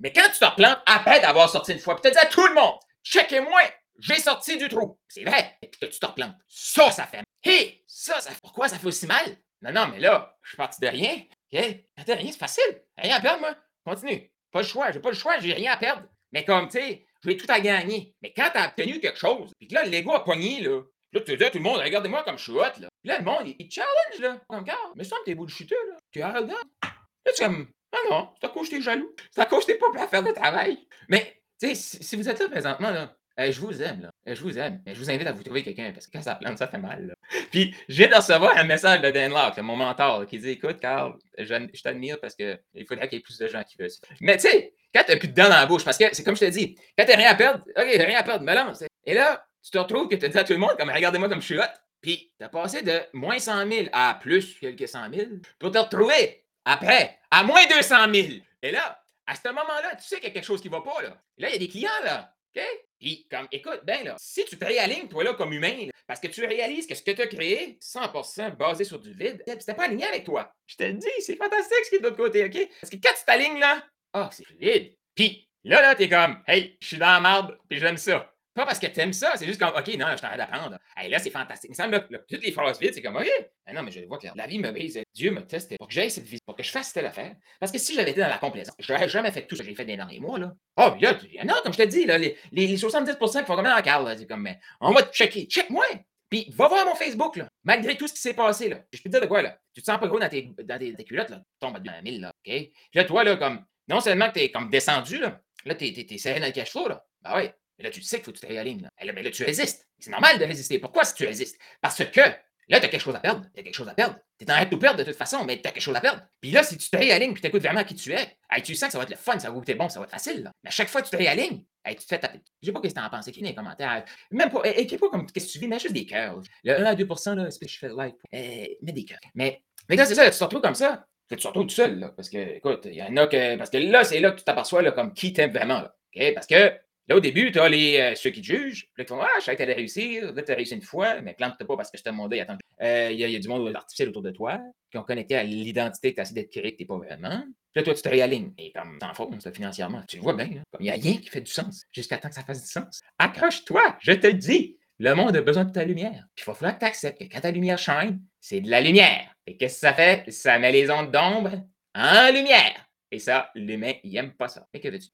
Mais 0.00 0.12
quand 0.12 0.28
tu 0.30 0.38
te 0.38 0.44
replantes 0.44 0.80
après 0.84 1.18
d'avoir 1.22 1.48
sorti 1.48 1.72
une 1.72 1.78
fois, 1.78 1.98
puis 1.98 2.10
tu 2.10 2.14
dis 2.14 2.18
à 2.18 2.28
tout 2.28 2.46
le 2.46 2.52
monde, 2.52 2.74
checkez-moi, 3.02 3.62
j'ai 4.00 4.16
sorti 4.16 4.58
du 4.58 4.68
trou. 4.68 4.98
C'est 5.08 5.24
vrai. 5.24 5.56
Et 5.62 5.68
puis 5.68 5.80
que 5.80 5.86
tu 5.86 5.98
te 5.98 6.04
replantes. 6.04 6.36
Ça, 6.46 6.90
ça 6.90 7.06
fait 7.06 7.18
mal. 7.18 7.26
Hé, 7.42 7.82
ça, 7.86 8.20
ça 8.20 8.32
Pourquoi 8.42 8.68
ça 8.68 8.78
fait 8.78 8.86
aussi 8.86 9.06
mal? 9.06 9.38
Non, 9.62 9.72
non, 9.72 9.88
mais 9.88 10.00
là, 10.00 10.36
je 10.42 10.50
suis 10.50 10.56
parti 10.58 10.78
de 10.78 10.88
rien. 10.88 11.22
OK? 11.52 12.06
De 12.06 12.12
rien, 12.12 12.32
c'est 12.32 12.38
facile. 12.38 12.82
Rien 12.98 13.16
à 13.16 13.20
perdre, 13.20 13.40
moi. 13.40 13.56
Continue. 13.86 14.30
Pas 14.52 14.62
le 14.62 14.66
choix. 14.66 14.90
J'ai 14.90 15.00
pas 15.00 15.10
le 15.10 15.16
choix. 15.16 15.38
J'ai 15.38 15.52
rien 15.52 15.72
à 15.72 15.76
perdre. 15.76 16.02
Mais 16.32 16.44
comme, 16.44 16.68
tu 16.68 16.78
sais, 16.78 17.06
j'ai 17.24 17.36
tout 17.36 17.46
à 17.48 17.60
gagner. 17.60 18.14
Mais 18.22 18.32
quand 18.34 18.50
tu 18.52 18.58
as 18.58 18.68
obtenu 18.68 19.00
quelque 19.00 19.18
chose, 19.18 19.52
puis 19.58 19.68
que 19.68 19.74
là, 19.74 19.84
l'ego 19.84 20.12
a 20.12 20.24
pogné, 20.24 20.60
là, 20.60 20.82
là, 21.12 21.20
tu 21.20 21.36
dis 21.36 21.44
à 21.44 21.50
tout 21.50 21.58
le 21.58 21.64
monde, 21.64 21.80
regardez-moi 21.80 22.22
comme 22.22 22.38
je 22.38 22.44
suis 22.44 22.52
hot, 22.52 22.80
là. 22.80 22.88
Là, 23.04 23.18
le 23.18 23.24
monde, 23.24 23.54
il, 23.58 23.70
challenge, 23.70 24.20
là. 24.20 24.40
Regarde, 24.48 24.92
mais 24.96 25.04
ça, 25.04 25.16
t'es 25.24 25.34
bullshiteux, 25.34 25.76
là. 25.90 25.96
Tu 26.12 26.20
es 26.20 26.22
arrogant. 26.22 26.54
Là, 26.82 27.32
tu 27.34 27.42
comme, 27.42 27.68
ah 27.92 27.98
non, 28.10 28.28
c'est 28.40 28.46
à 28.46 28.50
cause 28.50 28.68
que 28.68 28.76
t'es 28.76 28.82
jaloux. 28.82 29.14
C'est 29.30 29.40
à 29.40 29.46
cause 29.46 29.66
que 29.66 29.72
t'es 29.72 29.78
pas 29.78 29.90
prêt 29.90 30.02
à 30.02 30.08
faire 30.08 30.22
le 30.22 30.32
travail. 30.32 30.78
Mais, 31.08 31.42
tu 31.60 31.74
sais, 31.74 32.02
si, 32.02 32.16
vous 32.16 32.28
êtes 32.28 32.38
là 32.38 32.48
présentement, 32.48 32.90
là, 32.90 33.16
euh, 33.40 33.52
je 33.52 33.60
vous 33.60 33.82
aime, 33.82 34.02
là. 34.02 34.10
Euh, 34.28 34.34
je 34.34 34.42
vous 34.42 34.58
aime. 34.58 34.82
Je 34.86 34.98
vous 34.98 35.10
invite 35.10 35.26
à 35.26 35.32
vous 35.32 35.42
trouver 35.42 35.62
quelqu'un 35.62 35.92
parce 35.92 36.06
que 36.06 36.12
quand 36.12 36.22
ça 36.22 36.34
plante, 36.34 36.58
ça 36.58 36.68
fait 36.68 36.78
mal. 36.78 37.14
Puis, 37.50 37.74
viens 37.88 38.08
de 38.08 38.14
recevoir 38.14 38.56
un 38.56 38.64
message 38.64 39.00
de 39.00 39.10
Dan 39.10 39.32
Locke, 39.32 39.58
mon 39.58 39.76
mentor, 39.76 40.26
qui 40.26 40.38
dit 40.38 40.50
Écoute, 40.50 40.78
Carl, 40.80 41.16
je, 41.38 41.82
t'admire 41.82 42.20
parce 42.20 42.34
qu'il 42.34 42.58
faudrait 42.86 43.08
qu'il 43.08 43.18
y 43.18 43.20
ait 43.20 43.22
plus 43.22 43.38
de 43.38 43.48
gens 43.48 43.62
qui 43.62 43.76
veulent 43.78 43.90
ça. 43.90 44.00
Mais 44.20 44.36
tu 44.36 44.48
sais, 44.48 44.74
quand 44.94 45.02
tu 45.04 45.12
n'as 45.12 45.18
plus 45.18 45.28
de 45.28 45.34
dents 45.34 45.48
dans 45.48 45.50
la 45.50 45.66
bouche, 45.66 45.84
parce 45.84 45.96
que 45.96 46.04
c'est 46.12 46.24
comme 46.24 46.36
je 46.36 46.46
te 46.46 46.50
dis, 46.50 46.76
quand 46.98 47.04
tu 47.04 47.10
n'as 47.10 47.16
rien 47.16 47.30
à 47.30 47.34
perdre, 47.34 47.64
OK, 47.68 47.74
t'as 47.74 48.04
rien 48.04 48.18
à 48.18 48.22
perdre, 48.22 48.44
mais 48.44 48.54
lance. 48.54 48.84
Et 49.06 49.14
là, 49.14 49.46
tu 49.62 49.70
te 49.70 49.78
retrouves 49.78 50.08
que 50.08 50.16
tu 50.16 50.28
dis 50.28 50.38
à 50.38 50.44
tout 50.44 50.52
le 50.52 50.58
monde 50.58 50.76
comme 50.78 50.90
regardez-moi 50.90 51.28
comme 51.28 51.40
je 51.40 51.46
suis 51.46 51.58
hot. 51.58 51.64
Puis, 52.00 52.32
tu 52.38 52.44
as 52.44 52.48
passé 52.48 52.82
de 52.82 53.00
moins 53.12 53.38
100 53.38 53.70
000 53.70 53.88
à 53.92 54.18
plus 54.20 54.58
quelques 54.58 54.88
100 54.88 55.12
000 55.12 55.26
pour 55.58 55.70
te 55.70 55.78
retrouver 55.78 56.44
après 56.64 57.18
à 57.30 57.42
moins 57.42 57.66
200 57.66 58.12
000. 58.12 58.26
Et 58.62 58.70
là, 58.70 59.02
à 59.26 59.34
ce 59.34 59.48
moment-là, 59.48 59.94
tu 59.96 60.04
sais 60.04 60.16
qu'il 60.16 60.28
y 60.28 60.30
a 60.30 60.34
quelque 60.34 60.44
chose 60.44 60.60
qui 60.60 60.68
ne 60.68 60.72
va 60.72 60.80
pas. 60.80 61.02
Là, 61.02 61.16
là 61.38 61.48
il 61.48 61.52
y 61.52 61.56
a 61.56 61.58
des 61.58 61.68
clients, 61.68 61.90
là. 62.04 62.34
OK? 62.56 62.62
Puis, 63.00 63.26
comme, 63.30 63.48
écoute, 63.50 63.80
ben 63.84 64.04
là, 64.04 64.16
si 64.18 64.44
tu 64.44 64.58
te 64.58 64.64
réalignes, 64.64 65.08
toi, 65.08 65.24
là, 65.24 65.32
comme 65.32 65.54
humain, 65.54 65.88
parce 66.06 66.20
que 66.20 66.28
tu 66.28 66.44
réalises 66.44 66.86
que 66.86 66.94
ce 66.94 67.02
que 67.02 67.12
tu 67.12 67.22
as 67.22 67.26
créé, 67.26 67.78
100% 67.80 68.56
basé 68.56 68.84
sur 68.84 68.98
du 68.98 69.14
vide, 69.14 69.42
c'était 69.46 69.74
pas 69.74 69.84
aligné 69.84 70.04
avec 70.04 70.24
toi. 70.24 70.52
Je 70.66 70.76
te 70.76 70.84
le 70.84 70.92
dis, 70.94 71.08
c'est 71.20 71.36
fantastique 71.36 71.84
ce 71.84 71.90
qui 71.90 71.96
est 71.96 72.00
de 72.00 72.04
l'autre 72.04 72.18
côté, 72.18 72.44
OK? 72.44 72.68
Parce 72.80 72.90
que 72.90 72.96
quand 72.96 73.14
tu 73.18 73.24
t'alignes, 73.24 73.58
là, 73.58 73.82
ah, 74.12 74.28
oh, 74.28 74.34
c'est 74.34 74.46
vide. 74.58 74.94
Puis, 75.14 75.48
là, 75.64 75.80
là, 75.80 75.94
t'es 75.94 76.10
comme, 76.10 76.42
hey, 76.46 76.76
je 76.80 76.86
suis 76.88 76.98
dans 76.98 77.06
la 77.06 77.20
marde, 77.20 77.58
puis 77.68 77.78
j'aime 77.78 77.96
ça. 77.96 78.30
Pas 78.60 78.66
parce 78.66 78.78
que 78.78 78.88
t'aimes 78.88 79.14
ça, 79.14 79.32
c'est 79.36 79.46
juste 79.46 79.58
comme, 79.58 79.70
OK, 79.70 79.88
non, 79.96 80.08
je 80.14 80.20
t'arrête 80.20 80.36
d'apprendre. 80.36 80.76
Hey, 80.94 81.08
là, 81.08 81.18
c'est 81.18 81.30
fantastique. 81.30 81.70
Il 81.70 81.72
me 81.72 81.74
semble 81.76 82.06
que 82.06 82.16
toutes 82.28 82.44
les 82.44 82.52
phrases 82.52 82.78
vides, 82.78 82.92
c'est 82.92 83.00
comme, 83.00 83.16
OK. 83.16 83.26
Mais 83.66 83.72
non, 83.72 83.82
mais 83.82 83.90
je 83.90 84.04
vois 84.04 84.18
que 84.18 84.26
la 84.34 84.46
vie 84.46 84.58
me 84.58 84.70
brise. 84.70 85.00
Dieu 85.14 85.30
me 85.30 85.40
teste 85.46 85.78
pour 85.78 85.88
que 85.88 85.94
j'aille 85.94 86.10
cette 86.10 86.26
vie, 86.26 86.36
pour 86.44 86.54
que 86.54 86.62
je 86.62 86.70
fasse 86.70 86.92
telle 86.92 87.06
affaire. 87.06 87.34
Parce 87.58 87.72
que 87.72 87.78
si 87.78 87.94
j'avais 87.94 88.10
été 88.10 88.20
dans 88.20 88.28
la 88.28 88.36
complaisance, 88.36 88.74
je 88.78 88.92
n'aurais 88.92 89.08
jamais 89.08 89.32
fait 89.32 89.46
tout 89.46 89.56
ce 89.56 89.62
que 89.62 89.68
j'ai 89.68 89.74
fait 89.74 89.84
dans 89.84 89.92
les 89.92 89.96
derniers 89.96 90.20
mois, 90.20 90.38
là. 90.38 90.52
Oh, 90.76 90.82
en 90.82 91.48
a, 91.48 91.62
comme 91.62 91.72
je 91.72 91.78
te 91.78 91.84
dis, 91.84 92.04
là, 92.04 92.18
les, 92.18 92.36
les 92.52 92.76
70% 92.76 93.16
qui 93.16 93.46
font 93.46 93.56
comme 93.56 93.64
dans 93.64 93.74
la 93.74 93.80
carte, 93.80 94.06
c'est 94.18 94.26
comme, 94.26 94.42
mais 94.42 94.60
on 94.82 94.92
va 94.92 95.04
te 95.04 95.16
checker. 95.16 95.46
Check-moi. 95.46 95.86
Puis 96.28 96.52
va 96.54 96.68
voir 96.68 96.84
mon 96.84 96.94
Facebook, 96.94 97.36
là. 97.36 97.48
Malgré 97.64 97.96
tout 97.96 98.08
ce 98.08 98.12
qui 98.12 98.20
s'est 98.20 98.34
passé, 98.34 98.68
là. 98.68 98.84
Je 98.92 99.00
peux 99.00 99.08
te 99.08 99.14
dire 99.14 99.22
de 99.22 99.26
quoi, 99.26 99.40
là. 99.40 99.56
Tu 99.72 99.80
te 99.80 99.86
sens 99.86 99.98
pas 99.98 100.06
gros 100.06 100.20
dans 100.20 100.28
tes, 100.28 100.52
dans 100.64 100.78
tes, 100.78 101.04
culottes, 101.04 101.30
là. 101.30 101.38
Tu 101.38 101.66
tombes 101.66 101.76
à 101.76 101.80
2000, 101.80 102.20
là. 102.20 102.28
OK? 102.28 102.52
Puis 102.52 102.72
là, 102.92 103.04
toi, 103.04 103.24
là, 103.24 103.36
comme, 103.36 103.64
non 103.88 104.02
seulement 104.02 104.28
que 104.28 104.34
t'es 104.34 104.50
comme 104.50 104.68
descendu, 104.68 105.16
là. 105.16 105.40
Là, 105.64 105.74
t'es, 105.74 106.18
serré 106.18 106.40
dans 106.40 106.46
le 106.46 106.52
cash 106.52 106.72
flow, 106.72 106.88
là. 106.88 107.02
Ben 107.22 107.32
oui. 107.36 107.50
Mais 107.80 107.88
là, 107.88 107.90
tu 107.90 108.02
sais 108.02 108.16
qu'il 108.16 108.26
faut 108.26 108.32
que 108.32 108.36
tu 108.36 108.46
te 108.46 108.52
réalignes. 108.52 108.82
Là. 108.82 109.12
Mais 109.12 109.22
là, 109.22 109.30
tu 109.30 109.42
résistes. 109.42 109.88
C'est 109.98 110.10
normal 110.10 110.38
de 110.38 110.44
résister. 110.44 110.78
Pourquoi 110.78 111.04
si 111.04 111.14
tu 111.14 111.24
résistes? 111.26 111.58
Parce 111.80 112.04
que 112.04 112.20
là, 112.20 112.78
tu 112.78 112.86
as 112.86 112.88
quelque 112.88 113.00
chose 113.00 113.14
à 113.14 113.20
perdre. 113.20 113.46
Tu 113.54 113.62
quelque 113.62 113.74
chose 113.74 113.88
à 113.88 113.94
perdre. 113.94 114.16
Tu 114.38 114.44
es 114.44 114.50
en 114.50 114.54
train 114.54 114.64
de 114.64 114.70
tout 114.70 114.78
perdre 114.78 114.98
de 114.98 115.04
toute 115.04 115.16
façon, 115.16 115.44
mais 115.44 115.60
tu 115.60 115.66
as 115.66 115.72
quelque 115.72 115.82
chose 115.82 115.96
à 115.96 116.00
perdre. 116.00 116.22
Puis 116.40 116.50
là, 116.50 116.62
si 116.62 116.76
tu 116.76 116.90
te 116.90 116.96
réalignes 116.96 117.32
puis 117.32 117.40
tu 117.40 117.48
écoutes 117.48 117.62
vraiment 117.62 117.84
qui 117.84 117.94
tu 117.94 118.12
es, 118.12 118.36
tu 118.62 118.74
sens 118.74 118.88
que 118.88 118.92
ça 118.92 118.98
va 118.98 119.04
être 119.04 119.10
le 119.10 119.16
fun, 119.16 119.38
ça 119.38 119.48
va 119.48 119.54
goûter 119.54 119.74
bon, 119.74 119.88
ça 119.88 119.98
va 119.98 120.04
être 120.04 120.10
facile. 120.10 120.42
Là. 120.42 120.52
Mais 120.62 120.68
à 120.68 120.72
chaque 120.72 120.88
fois 120.88 121.00
que 121.00 121.06
tu 121.06 121.12
te 121.12 121.16
réalignes, 121.16 121.64
tu 121.86 121.94
te 121.94 122.02
fais 122.02 122.18
taper. 122.18 122.40
Je 122.62 122.66
sais 122.66 122.72
pas 122.72 122.80
ce 122.82 122.88
que 122.88 122.92
tu 122.92 123.00
en 123.00 123.08
penses. 123.10 123.28
Écris 123.28 123.40
dans 123.40 123.48
les 123.48 123.54
commentaires. 123.54 124.04
Même 124.30 124.50
pas, 124.50 124.62
écris 124.64 124.98
pas 124.98 125.08
comme 125.08 125.26
qu'est-ce 125.30 125.46
que 125.46 125.52
tu 125.52 125.58
vis, 125.58 125.68
mais 125.68 125.78
juste 125.78 125.94
des 125.94 126.06
cœurs. 126.06 126.40
Le 126.64 126.78
1 126.78 126.84
à 126.84 126.94
2% 126.94 127.34
là, 127.34 127.50
c'est 127.50 127.58
que 127.58 127.68
je 127.68 127.78
fais 127.78 127.88
le 127.88 127.96
like. 127.96 128.16
Euh, 128.34 128.66
mets 128.82 128.92
des 128.92 129.04
cœurs. 129.04 129.18
Mais, 129.34 129.62
mais 129.88 129.96
là, 129.96 130.04
c'est 130.04 130.14
ça, 130.14 130.30
tu 130.30 130.38
te 130.38 130.44
retrouves 130.44 130.62
comme 130.62 130.74
ça. 130.74 131.06
Tu 131.28 131.36
te 131.36 131.46
retrouves 131.46 131.66
tout 131.66 131.74
seul, 131.74 132.00
là, 132.00 132.08
parce 132.08 132.28
que, 132.28 132.56
écoute, 132.56 132.82
il 132.86 132.94
y 132.94 133.02
en 133.02 133.16
a 133.16 133.26
que. 133.28 133.56
Parce 133.56 133.70
que 133.70 133.78
là, 133.78 134.02
c'est 134.04 134.18
là 134.18 134.32
que 134.32 134.38
tu 134.38 134.44
t'aperçois 134.44 134.90
comme 134.90 135.14
qui 135.14 135.32
t'aime 135.32 135.52
vraiment. 135.52 135.80
Là, 135.80 135.94
Parce 136.34 136.46
que 136.46 136.72
Là, 137.08 137.16
au 137.16 137.20
début, 137.20 137.50
tu 137.50 137.58
as 137.58 137.68
les, 137.68 137.98
euh, 137.98 138.14
ceux 138.14 138.30
qui 138.30 138.40
te 138.40 138.46
jugent. 138.46 138.86
Là, 138.96 139.04
tu 139.04 139.08
font 139.08 139.20
Ah, 139.20 139.28
je 139.40 139.44
sais 139.44 139.52
que 139.52 139.56
tu 139.56 139.62
allais 139.62 139.74
réussir. 139.74 140.32
Là, 140.32 140.42
tu 140.42 140.52
as 140.52 140.54
réussi 140.54 140.74
une 140.74 140.82
fois, 140.82 141.20
mais 141.20 141.34
plante-toi 141.34 141.66
pas 141.66 141.76
parce 141.76 141.90
que 141.90 141.98
je 141.98 142.02
t'ai 142.02 142.10
demandé. 142.10 142.40
Attends. 142.40 142.56
Euh, 142.82 143.10
il 143.12 143.18
y, 143.18 143.36
a 143.36 143.38
du 143.38 143.48
monde 143.48 143.74
artificiel 143.74 144.08
autour 144.10 144.22
de 144.22 144.30
toi 144.30 144.60
qui 144.90 144.96
ont 144.96 145.02
connecté 145.02 145.36
à 145.36 145.42
l'identité 145.42 146.10
que 146.10 146.16
tu 146.16 146.20
as 146.20 146.22
essayé 146.22 146.42
d'être 146.42 146.50
créé 146.50 146.72
que 146.72 146.76
tu 146.76 146.82
n'es 146.82 146.86
pas 146.86 146.96
vraiment. 146.96 147.42
Puis 147.72 147.80
là, 147.80 147.82
toi, 147.82 147.94
tu 147.94 148.02
te 148.02 148.08
réalignes. 148.08 148.52
Et 148.58 148.72
comme 148.72 148.98
t'en 148.98 149.12
fous, 149.12 149.30
financièrement, 149.52 150.02
tu 150.08 150.16
le 150.16 150.22
vois 150.22 150.34
bien. 150.34 150.62
Comme 150.70 150.80
il 150.80 150.84
n'y 150.84 150.90
a 150.90 150.94
rien 150.94 151.16
qui 151.16 151.28
fait 151.28 151.40
du 151.40 151.50
sens 151.50 151.84
jusqu'à 151.92 152.18
temps 152.18 152.28
que 152.28 152.34
ça 152.34 152.44
fasse 152.44 152.62
du 152.62 152.68
sens. 152.68 153.00
Accroche-toi, 153.18 153.96
je 154.00 154.12
te 154.12 154.26
le 154.26 154.34
dis. 154.34 154.78
Le 154.98 155.14
monde 155.14 155.34
a 155.34 155.40
besoin 155.40 155.64
de 155.64 155.72
ta 155.72 155.84
lumière. 155.84 156.26
Puis 156.34 156.44
il 156.44 156.46
va 156.46 156.54
falloir 156.54 156.74
que 156.74 156.80
tu 156.80 156.86
acceptes 156.86 157.18
que 157.18 157.24
quand 157.24 157.40
ta 157.40 157.50
lumière 157.50 157.78
shine, 157.78 158.20
c'est 158.38 158.60
de 158.60 158.70
la 158.70 158.80
lumière. 158.80 159.34
Et 159.46 159.56
qu'est-ce 159.56 159.76
que 159.76 159.80
ça 159.80 159.94
fait? 159.94 160.30
Ça 160.30 160.58
met 160.58 160.72
les 160.72 160.90
ondes 160.90 161.10
d'ombre 161.10 161.64
en 161.94 162.30
lumière. 162.32 162.86
Et 163.10 163.18
ça, 163.18 163.50
l'humain, 163.54 163.94
il 164.04 164.12
n'aime 164.12 164.32
pas 164.32 164.48
ça. 164.48 164.66
Fait 164.72 164.80
que 164.80 164.88
veux-tu? 164.88 165.08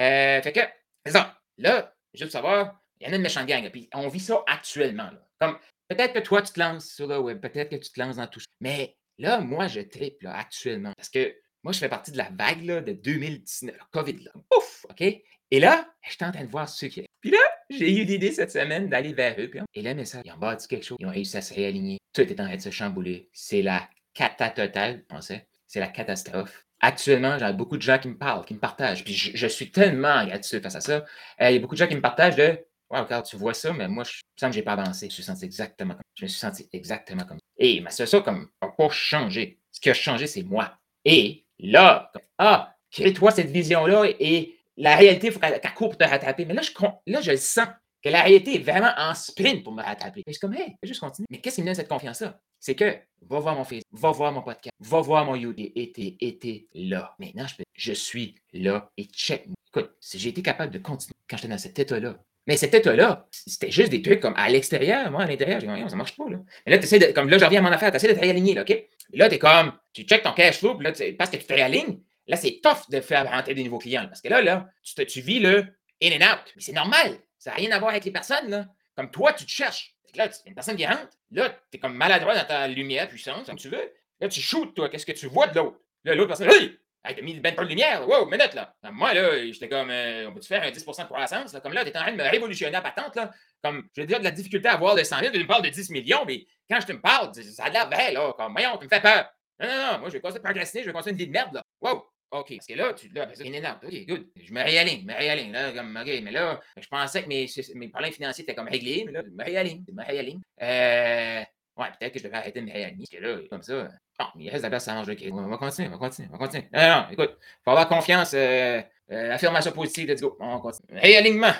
Euh, 0.00 0.40
fait 0.42 0.52
que, 0.52 0.60
ça. 1.06 1.38
Là, 1.56 1.94
juste 2.14 2.32
savoir, 2.32 2.80
il 3.00 3.06
y 3.06 3.10
en 3.10 3.12
a 3.12 3.16
une 3.16 3.22
méchante 3.22 3.46
gang. 3.46 3.68
Puis 3.70 3.88
on 3.94 4.08
vit 4.08 4.20
ça 4.20 4.42
actuellement. 4.46 5.10
Comme 5.40 5.58
Peut-être 5.88 6.12
que 6.12 6.18
toi, 6.18 6.42
tu 6.42 6.52
te 6.52 6.60
lances 6.60 6.92
sur 6.92 7.06
le 7.06 7.18
web, 7.18 7.40
peut-être 7.40 7.70
que 7.70 7.76
tu 7.76 7.90
te 7.90 7.98
lances 7.98 8.16
dans 8.16 8.26
tout 8.26 8.40
ça. 8.40 8.46
Mais 8.60 8.96
là, 9.16 9.40
moi, 9.40 9.68
je 9.68 9.80
tripe 9.80 10.22
là, 10.22 10.36
actuellement. 10.36 10.92
Parce 10.96 11.08
que 11.08 11.34
moi, 11.62 11.72
je 11.72 11.78
fais 11.78 11.88
partie 11.88 12.12
de 12.12 12.18
la 12.18 12.28
vague 12.30 12.62
là, 12.64 12.82
de 12.82 12.92
2019, 12.92 13.74
COVID. 13.90 14.18
Là. 14.24 14.32
Ouf! 14.54 14.84
OK? 14.90 15.00
Et 15.00 15.60
là, 15.60 15.88
je 16.02 16.10
suis 16.10 16.24
en 16.24 16.30
train 16.30 16.44
de 16.44 16.50
voir 16.50 16.68
ceux 16.68 16.88
qui. 16.88 17.06
Puis 17.20 17.30
là, 17.30 17.38
j'ai 17.70 17.90
eu 17.90 18.04
l'idée 18.04 18.32
cette 18.32 18.52
semaine 18.52 18.90
d'aller 18.90 19.14
vers 19.14 19.40
eux. 19.40 19.48
Puis, 19.48 19.60
et 19.72 19.82
là, 19.82 19.94
mais 19.94 20.04
ça, 20.04 20.20
ils 20.24 20.32
ont 20.32 20.36
bâti 20.36 20.68
quelque 20.68 20.84
chose. 20.84 20.98
Ils 21.00 21.06
ont 21.06 21.10
réussi 21.10 21.38
à 21.38 21.42
se 21.42 21.54
réaligner. 21.54 21.98
Tout 22.12 22.20
est 22.20 22.40
en 22.40 22.44
train 22.44 22.56
de 22.56 22.60
se 22.60 22.70
chambouler. 22.70 23.30
C'est 23.32 23.62
la 23.62 23.88
cata 24.12 24.50
totale, 24.50 24.98
je 24.98 25.14
pensais. 25.14 25.48
C'est 25.66 25.80
la 25.80 25.88
catastrophe. 25.88 26.66
Actuellement, 26.80 27.38
j'ai 27.38 27.52
beaucoup 27.52 27.76
de 27.76 27.82
gens 27.82 27.98
qui 27.98 28.08
me 28.08 28.16
parlent, 28.16 28.44
qui 28.44 28.54
me 28.54 28.60
partagent. 28.60 29.04
Puis 29.04 29.14
je, 29.14 29.46
suis 29.46 29.70
tellement 29.70 30.24
gratitude 30.24 30.62
face 30.62 30.76
à 30.76 30.80
ça. 30.80 31.04
Euh, 31.40 31.50
il 31.50 31.54
y 31.54 31.56
a 31.56 31.58
beaucoup 31.60 31.74
de 31.74 31.78
gens 31.78 31.88
qui 31.88 31.96
me 31.96 32.00
partagent 32.00 32.36
de 32.36 32.58
Ouais, 32.90 33.00
regarde, 33.00 33.26
tu 33.26 33.36
vois 33.36 33.52
ça, 33.52 33.70
mais 33.74 33.86
moi, 33.86 34.02
je 34.04 34.20
sens 34.40 34.48
que 34.48 34.52
j'ai 34.52 34.62
pas 34.62 34.72
avancé. 34.72 35.00
Je 35.00 35.04
me 35.06 35.10
suis 35.10 35.22
senti 35.22 35.44
exactement 35.44 35.92
comme 35.92 36.02
Je 36.14 36.24
me 36.24 36.28
suis 36.28 36.38
senti 36.38 36.68
exactement 36.72 37.24
comme 37.24 37.36
ça. 37.36 37.44
Et 37.58 37.80
ma 37.80 37.90
ça 37.90 38.06
comme 38.20 38.48
n'a 38.62 38.68
pas 38.68 38.88
changé. 38.88 39.58
Ce 39.72 39.80
qui 39.80 39.90
a 39.90 39.94
changé, 39.94 40.26
c'est 40.26 40.42
moi. 40.42 40.78
Et 41.04 41.44
là, 41.58 42.10
ah, 42.38 42.74
crée-toi 42.90 43.30
cette 43.32 43.50
vision-là 43.50 44.06
et 44.18 44.58
la 44.78 44.96
réalité, 44.96 45.26
il 45.26 45.32
faut 45.34 45.40
qu'elle 45.40 45.60
court 45.74 45.90
pour 45.90 45.98
te 45.98 46.04
rattraper. 46.04 46.46
Mais 46.46 46.54
là, 46.54 46.62
je, 46.62 46.70
là, 47.06 47.20
je 47.20 47.36
sens 47.36 47.66
que 48.02 48.08
la 48.08 48.22
réalité 48.22 48.56
est 48.56 48.62
vraiment 48.62 48.92
en 48.96 49.14
sprint 49.14 49.64
pour 49.64 49.74
me 49.74 49.82
rattraper. 49.82 50.20
Et 50.20 50.24
je 50.28 50.32
suis 50.32 50.40
comme, 50.40 50.54
hey, 50.54 50.76
juste 50.82 51.00
continuer. 51.00 51.26
Mais 51.30 51.40
qu'est-ce 51.40 51.56
qui 51.56 51.62
me 51.62 51.66
donne 51.66 51.74
cette 51.74 51.88
confiance-là? 51.88 52.40
C'est 52.60 52.74
que, 52.74 52.96
va 53.28 53.40
voir 53.40 53.54
mon 53.54 53.64
Facebook, 53.64 53.86
va 53.92 54.10
voir 54.10 54.32
mon 54.32 54.42
podcast, 54.42 54.74
va 54.80 55.00
voir 55.00 55.24
mon 55.24 55.36
YouTube, 55.36 55.70
et 55.74 56.38
t'es 56.38 56.66
là. 56.74 57.14
Maintenant, 57.18 57.46
je, 57.46 57.62
je 57.74 57.92
suis 57.92 58.34
là 58.52 58.90
et 58.96 59.04
check. 59.04 59.46
Écoute, 59.68 59.90
si 60.00 60.18
j'ai 60.18 60.30
été 60.30 60.42
capable 60.42 60.72
de 60.72 60.78
continuer 60.78 61.14
quand 61.28 61.36
j'étais 61.36 61.48
dans 61.48 61.58
cet 61.58 61.78
état-là, 61.78 62.18
mais 62.48 62.56
cet 62.56 62.72
état-là, 62.72 63.28
c'était 63.30 63.70
juste 63.70 63.90
des 63.90 64.00
trucs 64.00 64.20
comme 64.20 64.32
à 64.36 64.48
l'extérieur. 64.48 65.10
Moi, 65.10 65.22
à 65.22 65.26
l'intérieur, 65.26 65.60
j'ai 65.60 65.66
dit, 65.66 65.90
ça 65.90 65.96
marche 65.96 66.16
pas. 66.16 66.30
Là. 66.30 66.38
Mais 66.64 66.72
là, 66.72 66.78
tu 66.78 66.98
de, 66.98 67.12
comme 67.12 67.28
là, 67.28 67.36
je 67.36 67.44
reviens 67.44 67.60
à 67.60 67.62
mon 67.62 67.70
affaire, 67.70 67.90
tu 67.90 67.96
essaies 67.96 68.08
de 68.08 68.14
te 68.14 68.20
réaligner, 68.20 68.54
là, 68.54 68.62
OK? 68.62 68.74
Là, 69.12 69.28
tu 69.28 69.34
es 69.34 69.38
comme, 69.38 69.72
tu 69.92 70.04
checkes 70.04 70.22
ton 70.22 70.32
cash 70.32 70.58
flow, 70.58 70.80
là, 70.80 70.92
parce 71.18 71.30
que 71.30 71.36
tu 71.36 71.44
te 71.44 71.52
réalignes, 71.52 72.00
là, 72.26 72.36
c'est 72.36 72.60
tough 72.62 72.88
de 72.88 73.02
faire 73.02 73.30
rentrer 73.30 73.54
des 73.54 73.64
nouveaux 73.64 73.78
clients. 73.78 74.06
parce 74.08 74.22
que 74.22 74.28
là, 74.28 74.40
là, 74.40 74.66
tu, 74.82 75.04
tu 75.04 75.20
vis 75.20 75.40
le 75.40 75.66
in 76.02 76.10
and 76.12 76.32
out. 76.32 76.52
Mais 76.56 76.62
c'est 76.62 76.72
normal. 76.72 77.18
Ça 77.38 77.50
n'a 77.50 77.56
rien 77.56 77.70
à 77.70 77.78
voir 77.78 77.90
avec 77.90 78.06
les 78.06 78.12
personnes, 78.12 78.48
là. 78.48 78.66
Comme 78.96 79.10
toi, 79.10 79.34
tu 79.34 79.44
te 79.44 79.50
cherches. 79.50 79.94
Là, 80.18 80.28
une 80.46 80.54
personne 80.54 80.76
qui 80.76 80.84
rentre, 80.84 81.08
là, 81.30 81.48
tu 81.70 81.76
es 81.76 81.78
comme 81.78 81.94
maladroit 81.94 82.34
dans 82.34 82.44
ta 82.44 82.66
lumière, 82.66 83.08
puissance, 83.08 83.46
comme 83.46 83.56
tu 83.56 83.68
veux. 83.68 83.92
Là, 84.20 84.28
tu 84.28 84.40
shootes, 84.40 84.74
toi, 84.74 84.88
qu'est-ce 84.88 85.06
que 85.06 85.12
tu 85.12 85.28
vois 85.28 85.46
de 85.46 85.54
l'autre? 85.54 85.78
Là, 86.04 86.16
l'autre 86.16 86.28
personne, 86.28 86.50
hey! 86.50 86.76
Hey, 87.04 87.14
t'as 87.14 87.22
mis 87.22 87.38
ben 87.38 87.54
pas 87.54 87.62
de 87.62 87.68
lumière. 87.68 88.06
Wow, 88.08 88.26
minute, 88.26 88.54
là. 88.54 88.74
Moi, 88.90 89.14
là, 89.14 89.46
j'étais 89.46 89.68
comme, 89.68 89.88
euh, 89.88 90.28
on 90.28 90.34
peut-tu 90.34 90.48
faire 90.48 90.64
un 90.64 90.70
10 90.72 90.84
de 90.84 91.04
croissance? 91.04 91.52
Là? 91.52 91.60
Comme 91.60 91.72
là, 91.72 91.84
t'es 91.84 91.96
en 91.96 92.02
train 92.02 92.10
de 92.10 92.16
me 92.16 92.28
révolutionner 92.28 92.76
à 92.76 92.82
patente, 92.82 93.14
là. 93.14 93.30
Comme, 93.62 93.88
je 93.94 94.00
veux 94.00 94.06
dire, 94.08 94.18
de 94.18 94.24
la 94.24 94.32
difficulté 94.32 94.68
à 94.68 94.72
avoir 94.72 94.96
de 94.96 95.04
100 95.04 95.20
000, 95.20 95.32
tu 95.32 95.38
me 95.38 95.46
parles 95.46 95.62
de 95.62 95.68
10 95.68 95.90
millions, 95.90 96.24
mais 96.26 96.44
quand 96.68 96.80
je 96.80 96.86
te 96.86 96.92
me 96.92 97.00
parle, 97.00 97.32
ça 97.34 97.64
a 97.64 97.70
l'air 97.70 97.88
bien, 97.88 98.10
là. 98.10 98.34
Comme, 98.36 98.52
voyons, 98.52 98.76
tu 98.78 98.86
me 98.86 98.90
fais 98.90 99.00
peur. 99.00 99.30
Non, 99.60 99.68
non, 99.68 99.92
non, 99.92 99.98
moi, 100.00 100.08
je 100.08 100.14
vais 100.14 100.20
continuer 100.20 100.40
de 100.40 100.44
procrastiner, 100.44 100.82
je 100.82 100.88
vais 100.88 100.92
continuer 100.92 101.12
une 101.12 101.18
vie 101.18 101.26
de 101.28 101.32
merde, 101.32 101.54
là. 101.54 101.62
Wow! 101.80 102.07
OK, 102.30 102.54
parce 102.54 102.66
que 102.66 102.74
là, 102.74 102.92
tu 102.92 103.08
là, 103.08 103.28
c'est 103.34 103.46
énorme. 103.46 103.78
OK, 103.82 104.06
good. 104.06 104.26
Je 104.36 104.52
me 104.52 104.62
réaligne, 104.62 105.00
je 105.00 105.06
me 105.06 105.14
réaligne. 105.14 105.52
Là, 105.52 105.72
comme, 105.72 105.96
OK, 105.96 106.20
mais 106.22 106.30
là, 106.30 106.60
je 106.76 106.86
pensais 106.88 107.22
que 107.22 107.28
mes, 107.28 107.46
mes 107.74 107.88
problèmes 107.88 108.12
financiers 108.12 108.42
étaient 108.42 108.54
comme 108.54 108.68
réglés, 108.68 109.04
mais 109.06 109.12
là, 109.12 109.22
je 109.24 109.30
me 109.30 109.44
réaligne, 109.44 109.84
je 109.88 109.94
me 109.94 110.04
réaligne. 110.04 110.40
Euh, 110.60 111.40
ouais, 111.78 111.86
peut-être 111.98 112.12
que 112.12 112.18
je 112.18 112.24
devrais 112.24 112.38
arrêter 112.38 112.60
de 112.60 112.66
me 112.66 112.72
réaligner, 112.72 113.04
parce 113.10 113.22
que 113.22 113.26
là, 113.26 113.38
comme 113.50 113.62
ça, 113.62 113.88
bon, 114.18 114.26
il 114.38 114.50
reste 114.50 114.62
la 114.62 114.68
place. 114.68 114.88
OK, 114.88 115.24
on 115.32 115.48
va 115.48 115.56
continuer, 115.56 115.88
on 115.88 115.92
va 115.92 115.98
continuer, 115.98 116.28
on 116.28 116.32
va 116.32 116.38
continuer. 116.38 116.68
Non, 116.72 116.88
non, 116.88 117.06
écoute, 117.10 117.38
il 117.40 117.62
faut 117.64 117.70
avoir 117.70 117.88
confiance. 117.88 118.34
Euh, 118.34 118.82
euh, 119.10 119.32
affirmation 119.32 119.72
positive, 119.72 120.08
let's 120.08 120.20
go. 120.20 120.36
On 120.38 120.60
continue. 120.60 120.98
Réalignement. 120.98 121.54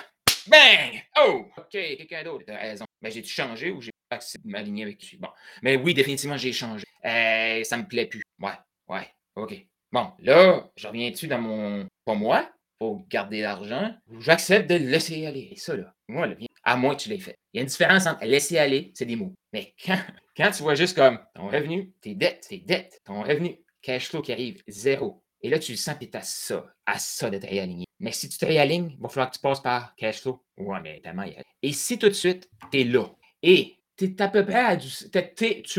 Bang! 0.47 1.03
Oh! 1.19 1.45
OK, 1.57 1.71
quelqu'un 1.71 2.23
d'autre, 2.23 2.43
t'as 2.45 2.57
raison. 2.57 2.85
Mais 3.01 3.11
j'ai-tu 3.11 3.29
changé 3.29 3.71
ou 3.71 3.81
j'ai 3.81 3.91
pas 4.07 4.17
accepté 4.17 4.47
de 4.47 4.51
m'aligner 4.51 4.83
avec 4.83 5.01
lui? 5.09 5.17
Bon. 5.17 5.29
Mais 5.61 5.75
oui, 5.75 5.93
définitivement, 5.93 6.37
j'ai 6.37 6.53
changé. 6.53 6.85
Euh, 7.05 7.63
ça 7.63 7.77
me 7.77 7.87
plaît 7.87 8.05
plus. 8.05 8.21
Ouais, 8.39 8.53
ouais, 8.87 9.07
OK. 9.35 9.68
Bon, 9.91 10.11
là, 10.19 10.69
je 10.75 10.87
reviens-tu 10.87 11.27
dans 11.27 11.41
mon. 11.41 11.87
Pas 12.05 12.13
moi, 12.13 12.49
pour 12.77 13.07
garder 13.07 13.41
l'argent, 13.41 13.93
j'accepte 14.19 14.69
de 14.69 14.75
le 14.75 14.85
laisser 14.85 15.25
aller. 15.25 15.49
Et 15.51 15.55
ça, 15.55 15.75
là, 15.75 15.93
moi, 16.07 16.27
là, 16.27 16.35
à 16.63 16.75
moins 16.75 16.95
que 16.95 17.01
tu 17.01 17.09
l'aies 17.09 17.19
fait. 17.19 17.37
Il 17.53 17.57
y 17.57 17.59
a 17.59 17.63
une 17.63 17.69
différence 17.69 18.05
entre 18.05 18.23
laisser 18.25 18.57
aller, 18.57 18.91
c'est 18.93 19.05
des 19.05 19.15
mots. 19.15 19.33
Mais 19.51 19.73
quand, 19.83 19.99
quand 20.37 20.51
tu 20.51 20.63
vois 20.63 20.75
juste 20.75 20.95
comme 20.95 21.19
ton 21.33 21.47
revenu, 21.47 21.91
tes 22.01 22.15
dettes, 22.15 22.47
tes 22.49 22.59
dettes, 22.59 23.01
ton 23.05 23.23
revenu, 23.23 23.57
cash 23.81 24.09
flow 24.09 24.21
qui 24.21 24.31
arrive, 24.31 24.61
zéro. 24.67 25.23
Et 25.41 25.49
là, 25.49 25.57
tu 25.57 25.71
le 25.71 25.77
sens 25.77 25.95
es 26.01 26.15
à 26.15 26.21
ça, 26.21 26.65
à 26.85 26.99
ça 26.99 27.29
de 27.29 27.37
te 27.37 27.47
réaligner. 27.47 27.85
Mais 27.99 28.11
si 28.11 28.29
tu 28.29 28.37
te 28.37 28.45
réalignes, 28.45 28.91
il 28.91 29.01
va 29.01 29.09
falloir 29.09 29.29
que 29.29 29.35
tu 29.35 29.41
passes 29.41 29.61
par 29.61 29.95
cash 29.95 30.21
flow. 30.21 30.43
Ouais, 30.57 30.79
mais 30.81 30.99
tellement. 31.01 31.25
Et 31.61 31.73
si 31.73 31.97
tout 31.97 32.09
de 32.09 32.13
suite, 32.13 32.49
tu 32.71 32.81
es 32.81 32.83
là, 32.83 33.05
et 33.41 33.77
tu 33.97 34.05
es 34.05 34.21
à 34.21 34.27
peu 34.27 34.45
près 34.45 34.63
à 34.63 34.75
du. 34.75 34.87
Tu 34.87 35.17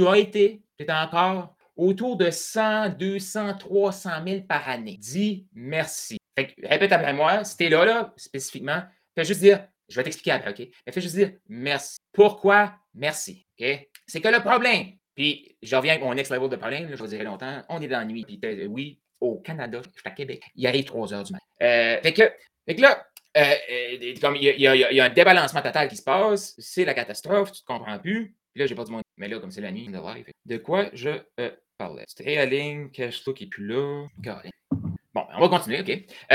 as 0.06 0.18
été, 0.18 0.62
tu 0.78 0.84
es 0.84 0.92
encore 0.92 1.54
autour 1.80 2.16
de 2.16 2.30
100, 2.30 2.90
200, 2.90 3.54
300 3.54 4.10
000 4.26 4.40
par 4.42 4.68
année. 4.68 4.98
Dis 4.98 5.46
merci. 5.54 6.18
répète 6.36 6.92
après 6.92 7.14
moi, 7.14 7.42
si 7.44 7.56
tu 7.56 7.64
es 7.64 7.68
là, 7.70 7.84
là, 7.84 8.12
spécifiquement, 8.16 8.82
fais 9.14 9.24
juste 9.24 9.40
dire, 9.40 9.66
je 9.88 9.96
vais 9.96 10.04
t'expliquer 10.04 10.32
après, 10.32 10.50
OK? 10.50 10.68
Fais 10.92 11.00
juste 11.00 11.16
dire 11.16 11.32
merci. 11.48 11.96
Pourquoi 12.12 12.74
merci? 12.94 13.46
OK? 13.58 13.88
C'est 14.06 14.20
que 14.20 14.28
le 14.28 14.40
problème, 14.40 14.88
puis 15.14 15.56
je 15.62 15.74
reviens 15.74 15.92
avec 15.94 16.04
mon 16.04 16.14
next 16.14 16.30
level 16.30 16.50
de 16.50 16.56
problème, 16.56 16.88
je 16.90 16.96
vous 16.96 17.06
dirai 17.06 17.24
longtemps, 17.24 17.62
on 17.70 17.80
est 17.80 17.88
dans 17.88 17.98
la 17.98 18.04
nuit, 18.04 18.24
puis 18.24 18.66
oui, 18.66 19.00
au 19.18 19.38
Canada, 19.38 19.80
je 19.82 19.90
suis 19.90 20.02
à 20.04 20.10
Québec, 20.10 20.42
il 20.54 20.66
arrive 20.66 20.84
3 20.84 21.14
heures 21.14 21.24
du 21.24 21.32
matin. 21.32 21.44
Euh, 21.62 22.00
fait, 22.02 22.12
que, 22.12 22.30
fait 22.66 22.76
que 22.76 22.82
là, 22.82 23.06
euh, 23.38 23.54
euh, 23.70 24.14
comme 24.20 24.36
il 24.36 24.42
y, 24.42 24.66
a, 24.66 25.04
un 25.04 25.10
débalancement 25.10 25.62
total 25.62 25.88
qui 25.88 25.96
se 25.96 26.02
passe, 26.02 26.54
c'est 26.58 26.84
la 26.84 26.94
catastrophe, 26.94 27.52
tu 27.52 27.62
ne 27.62 27.74
comprends 27.74 27.98
plus. 27.98 28.34
Puis 28.52 28.60
là, 28.60 28.66
j'ai 28.66 28.74
pas 28.74 28.84
du 28.84 28.90
monde. 28.90 29.02
Mais 29.16 29.28
là, 29.28 29.38
comme 29.38 29.50
c'est 29.50 29.60
la 29.60 29.70
nuit, 29.70 29.88
de 30.46 30.56
quoi 30.56 30.90
je 30.92 31.10
parlais? 31.80 32.04
C'était 32.06 32.36
Aling, 32.38 32.90
cash 32.90 33.22
flow 33.22 33.34
qui 33.34 33.44
est 33.44 33.48
plus 33.48 33.66
là. 33.66 34.06
Bon, 35.12 35.26
on 35.34 35.40
va 35.40 35.48
continuer, 35.48 35.80
OK? 35.80 36.04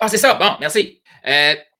ah, 0.00 0.08
c'est 0.08 0.16
ça, 0.16 0.34
bon, 0.34 0.56
merci. 0.60 1.02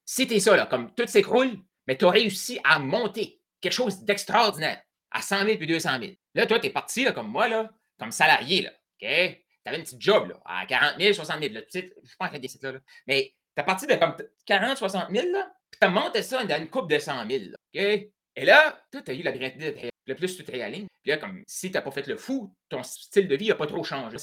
si 0.04 0.26
t'es 0.26 0.40
ça, 0.40 0.56
là, 0.56 0.66
comme 0.66 0.94
tout 0.94 1.06
s'écroule, 1.06 1.58
mais 1.86 1.96
tu 1.96 2.04
as 2.04 2.10
réussi 2.10 2.60
à 2.64 2.78
monter 2.78 3.40
quelque 3.60 3.72
chose 3.72 4.04
d'extraordinaire 4.04 4.80
à 5.10 5.22
100 5.22 5.44
000 5.44 5.56
puis 5.56 5.66
200 5.66 5.98
000. 6.00 6.12
Là, 6.34 6.46
toi, 6.46 6.60
tu 6.60 6.66
es 6.66 6.70
parti, 6.70 7.04
là, 7.04 7.12
comme 7.12 7.28
moi, 7.28 7.48
là, 7.48 7.70
comme 7.98 8.12
salarié, 8.12 8.62
là, 8.62 8.70
OK? 8.70 9.08
Tu 9.08 9.64
avais 9.64 9.78
une 9.78 9.84
petite 9.84 10.00
job, 10.00 10.28
là, 10.28 10.36
à 10.44 10.66
40 10.66 10.98
000, 10.98 11.14
60 11.14 11.40
000. 11.40 11.54
Là, 11.54 11.60
je 11.72 11.78
suis 11.80 11.90
pas 12.18 12.26
en 12.26 12.28
train 12.28 12.38
là, 12.38 12.72
là, 12.72 12.78
mais 13.06 13.34
tu 13.56 13.64
parti 13.64 13.86
de 13.86 13.94
comme 13.94 14.14
40, 14.46 14.76
60 14.76 15.10
000, 15.10 15.32
là, 15.32 15.50
puis 15.70 15.80
tu 15.80 15.86
as 15.86 15.90
monté 15.90 16.22
ça 16.22 16.44
dans 16.44 16.58
une 16.58 16.68
coupe 16.68 16.90
de 16.90 16.98
100 16.98 17.28
000, 17.28 17.44
là, 17.50 17.56
OK? 17.74 18.10
Et 18.36 18.44
là, 18.44 18.80
tu 18.92 18.98
as 19.04 19.14
eu 19.14 19.22
la 19.22 19.32
gratitude 19.32 19.74
le 20.08 20.14
plus 20.14 20.36
tu 20.36 20.44
te 20.44 20.50
réalignes. 20.50 20.86
Puis 21.02 21.12
là, 21.12 21.18
comme 21.18 21.42
si 21.46 21.70
tu 21.70 21.74
n'as 21.74 21.82
pas 21.82 21.90
fait 21.90 22.06
le 22.06 22.16
fou, 22.16 22.52
ton 22.68 22.82
style 22.82 23.28
de 23.28 23.36
vie 23.36 23.48
n'a 23.48 23.54
pas 23.54 23.66
trop 23.66 23.84
changé. 23.84 24.16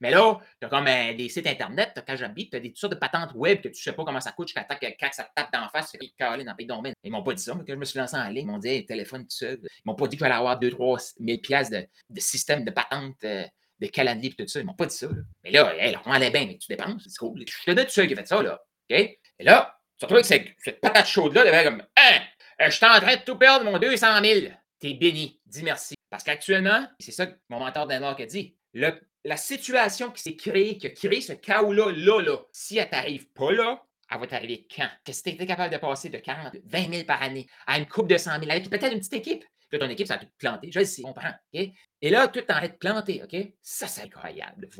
Mais 0.00 0.10
là, 0.10 0.40
tu 0.60 0.66
as 0.66 0.70
comme 0.70 0.86
euh, 0.86 1.14
des 1.14 1.28
sites 1.28 1.46
internet, 1.46 1.92
tu 1.94 2.00
as 2.00 2.02
Kajabi, 2.02 2.50
tu 2.50 2.56
as 2.56 2.60
des 2.60 2.72
sortes 2.74 2.94
de 2.94 2.98
patentes 2.98 3.32
web 3.34 3.58
que 3.58 3.68
tu 3.68 3.68
ne 3.68 3.74
sais 3.74 3.92
pas 3.92 4.04
comment 4.04 4.20
ça 4.20 4.32
coûte, 4.32 4.48
jusqu'à 4.48 4.64
temps 4.64 4.76
que 4.76 4.86
ça 5.12 5.24
te 5.24 5.30
tape 5.34 5.52
d'en 5.52 5.68
face, 5.68 5.90
c'est 5.92 5.98
calé 6.16 6.44
dans 6.44 6.52
le 6.52 6.56
pays 6.56 6.66
domaine. 6.66 6.94
Ils 7.04 7.12
m'ont 7.12 7.22
pas 7.22 7.34
dit 7.34 7.42
ça, 7.42 7.54
mais 7.54 7.64
quand 7.64 7.74
je 7.74 7.78
me 7.78 7.84
suis 7.84 7.98
lancé 7.98 8.16
en 8.16 8.28
ligne, 8.28 8.46
ils 8.48 8.50
m'ont 8.50 8.58
dit 8.58 8.86
téléphone 8.86 9.22
tout 9.22 9.36
seul. 9.36 9.60
Ils 9.62 9.82
m'ont 9.84 9.94
pas 9.94 10.08
dit 10.08 10.16
que 10.16 10.24
j'allais 10.24 10.34
avoir 10.34 10.58
2-3 10.58 11.14
000 11.20 11.38
pièces 11.38 11.70
de, 11.70 11.86
système 12.18 12.64
de 12.64 12.70
patente. 12.70 13.16
Euh, 13.24 13.44
de 13.80 13.86
calendrier 13.86 14.34
et 14.36 14.44
tout 14.44 14.48
ça. 14.48 14.58
Ils 14.58 14.66
m'ont 14.66 14.74
pas 14.74 14.86
dit 14.86 14.96
ça. 14.96 15.06
Mais 15.44 15.52
là, 15.52 15.72
on 16.04 16.10
allait 16.10 16.32
bien, 16.32 16.46
mais 16.46 16.58
tu 16.58 16.66
dépenses, 16.66 17.00
c'est 17.06 17.16
cool. 17.16 17.44
Je 17.46 17.64
te 17.64 17.70
donne 17.70 17.84
tout 17.84 17.92
seul 17.92 18.08
qui 18.08 18.14
a 18.14 18.16
fait 18.16 18.26
ça, 18.26 18.42
là. 18.42 18.60
OK? 18.90 18.96
Et 18.98 19.44
là, 19.44 19.78
tu 19.98 20.04
retrouves 20.04 20.24
avec 20.28 20.56
cette, 20.58 20.80
patate 20.80 21.06
chaude-là, 21.06 21.44
de 21.44 21.68
comme, 21.68 21.82
hein, 21.96 22.18
je 22.58 22.70
suis 22.70 22.86
en 22.86 23.00
train 23.00 23.14
de 23.14 23.22
tout 23.22 23.36
perdre 23.36 23.64
mon 23.64 23.78
200 23.78 24.24
000 24.24 24.52
t'es 24.80 24.94
béni. 24.94 25.40
Dis 25.46 25.62
merci. 25.62 25.94
Parce 26.10 26.24
qu'actuellement, 26.24 26.86
c'est 26.98 27.12
ça 27.12 27.26
que 27.26 27.36
mon 27.48 27.58
mentor 27.58 27.86
d'Anark 27.86 28.20
a 28.20 28.26
dit, 28.26 28.56
la 28.72 29.36
situation 29.36 30.10
qui 30.10 30.22
s'est 30.22 30.36
créée, 30.36 30.78
qui 30.78 30.86
a 30.86 30.90
créé 30.90 31.20
ce 31.20 31.32
chaos-là, 31.32 31.92
là, 31.92 32.22
là, 32.22 32.38
si 32.52 32.78
elle 32.78 32.88
t'arrive 32.88 33.28
pas 33.32 33.52
là, 33.52 33.82
elle 34.10 34.20
va 34.20 34.26
t'arriver 34.26 34.66
quand? 34.74 34.88
Que 35.04 35.12
tu 35.12 35.28
es 35.28 35.46
capable 35.46 35.72
de 35.72 35.78
passer 35.78 36.08
de 36.08 36.18
40, 36.18 36.56
20 36.64 36.92
000 36.92 37.04
par 37.04 37.22
année 37.22 37.46
à 37.66 37.78
une 37.78 37.86
coupe 37.86 38.08
de 38.08 38.16
100 38.16 38.40
000 38.40 38.50
avec 38.50 38.70
peut-être 38.70 38.92
une 38.92 39.00
petite 39.00 39.14
équipe? 39.14 39.44
Puis 39.68 39.78
ton 39.78 39.88
équipe, 39.90 40.06
ça 40.06 40.16
va 40.16 40.24
tout 40.24 40.30
planter. 40.38 40.70
Je 40.72 40.78
le 40.78 40.86
sais, 40.86 41.02
on 41.04 41.08
comprend. 41.08 41.32
OK? 41.52 41.68
Et 42.00 42.10
là, 42.10 42.28
tout 42.28 42.42
en 42.50 42.60
de 42.62 42.68
planter. 42.68 43.22
OK? 43.22 43.36
Ça, 43.62 43.86
c'est 43.86 44.02
incroyable. 44.02 44.70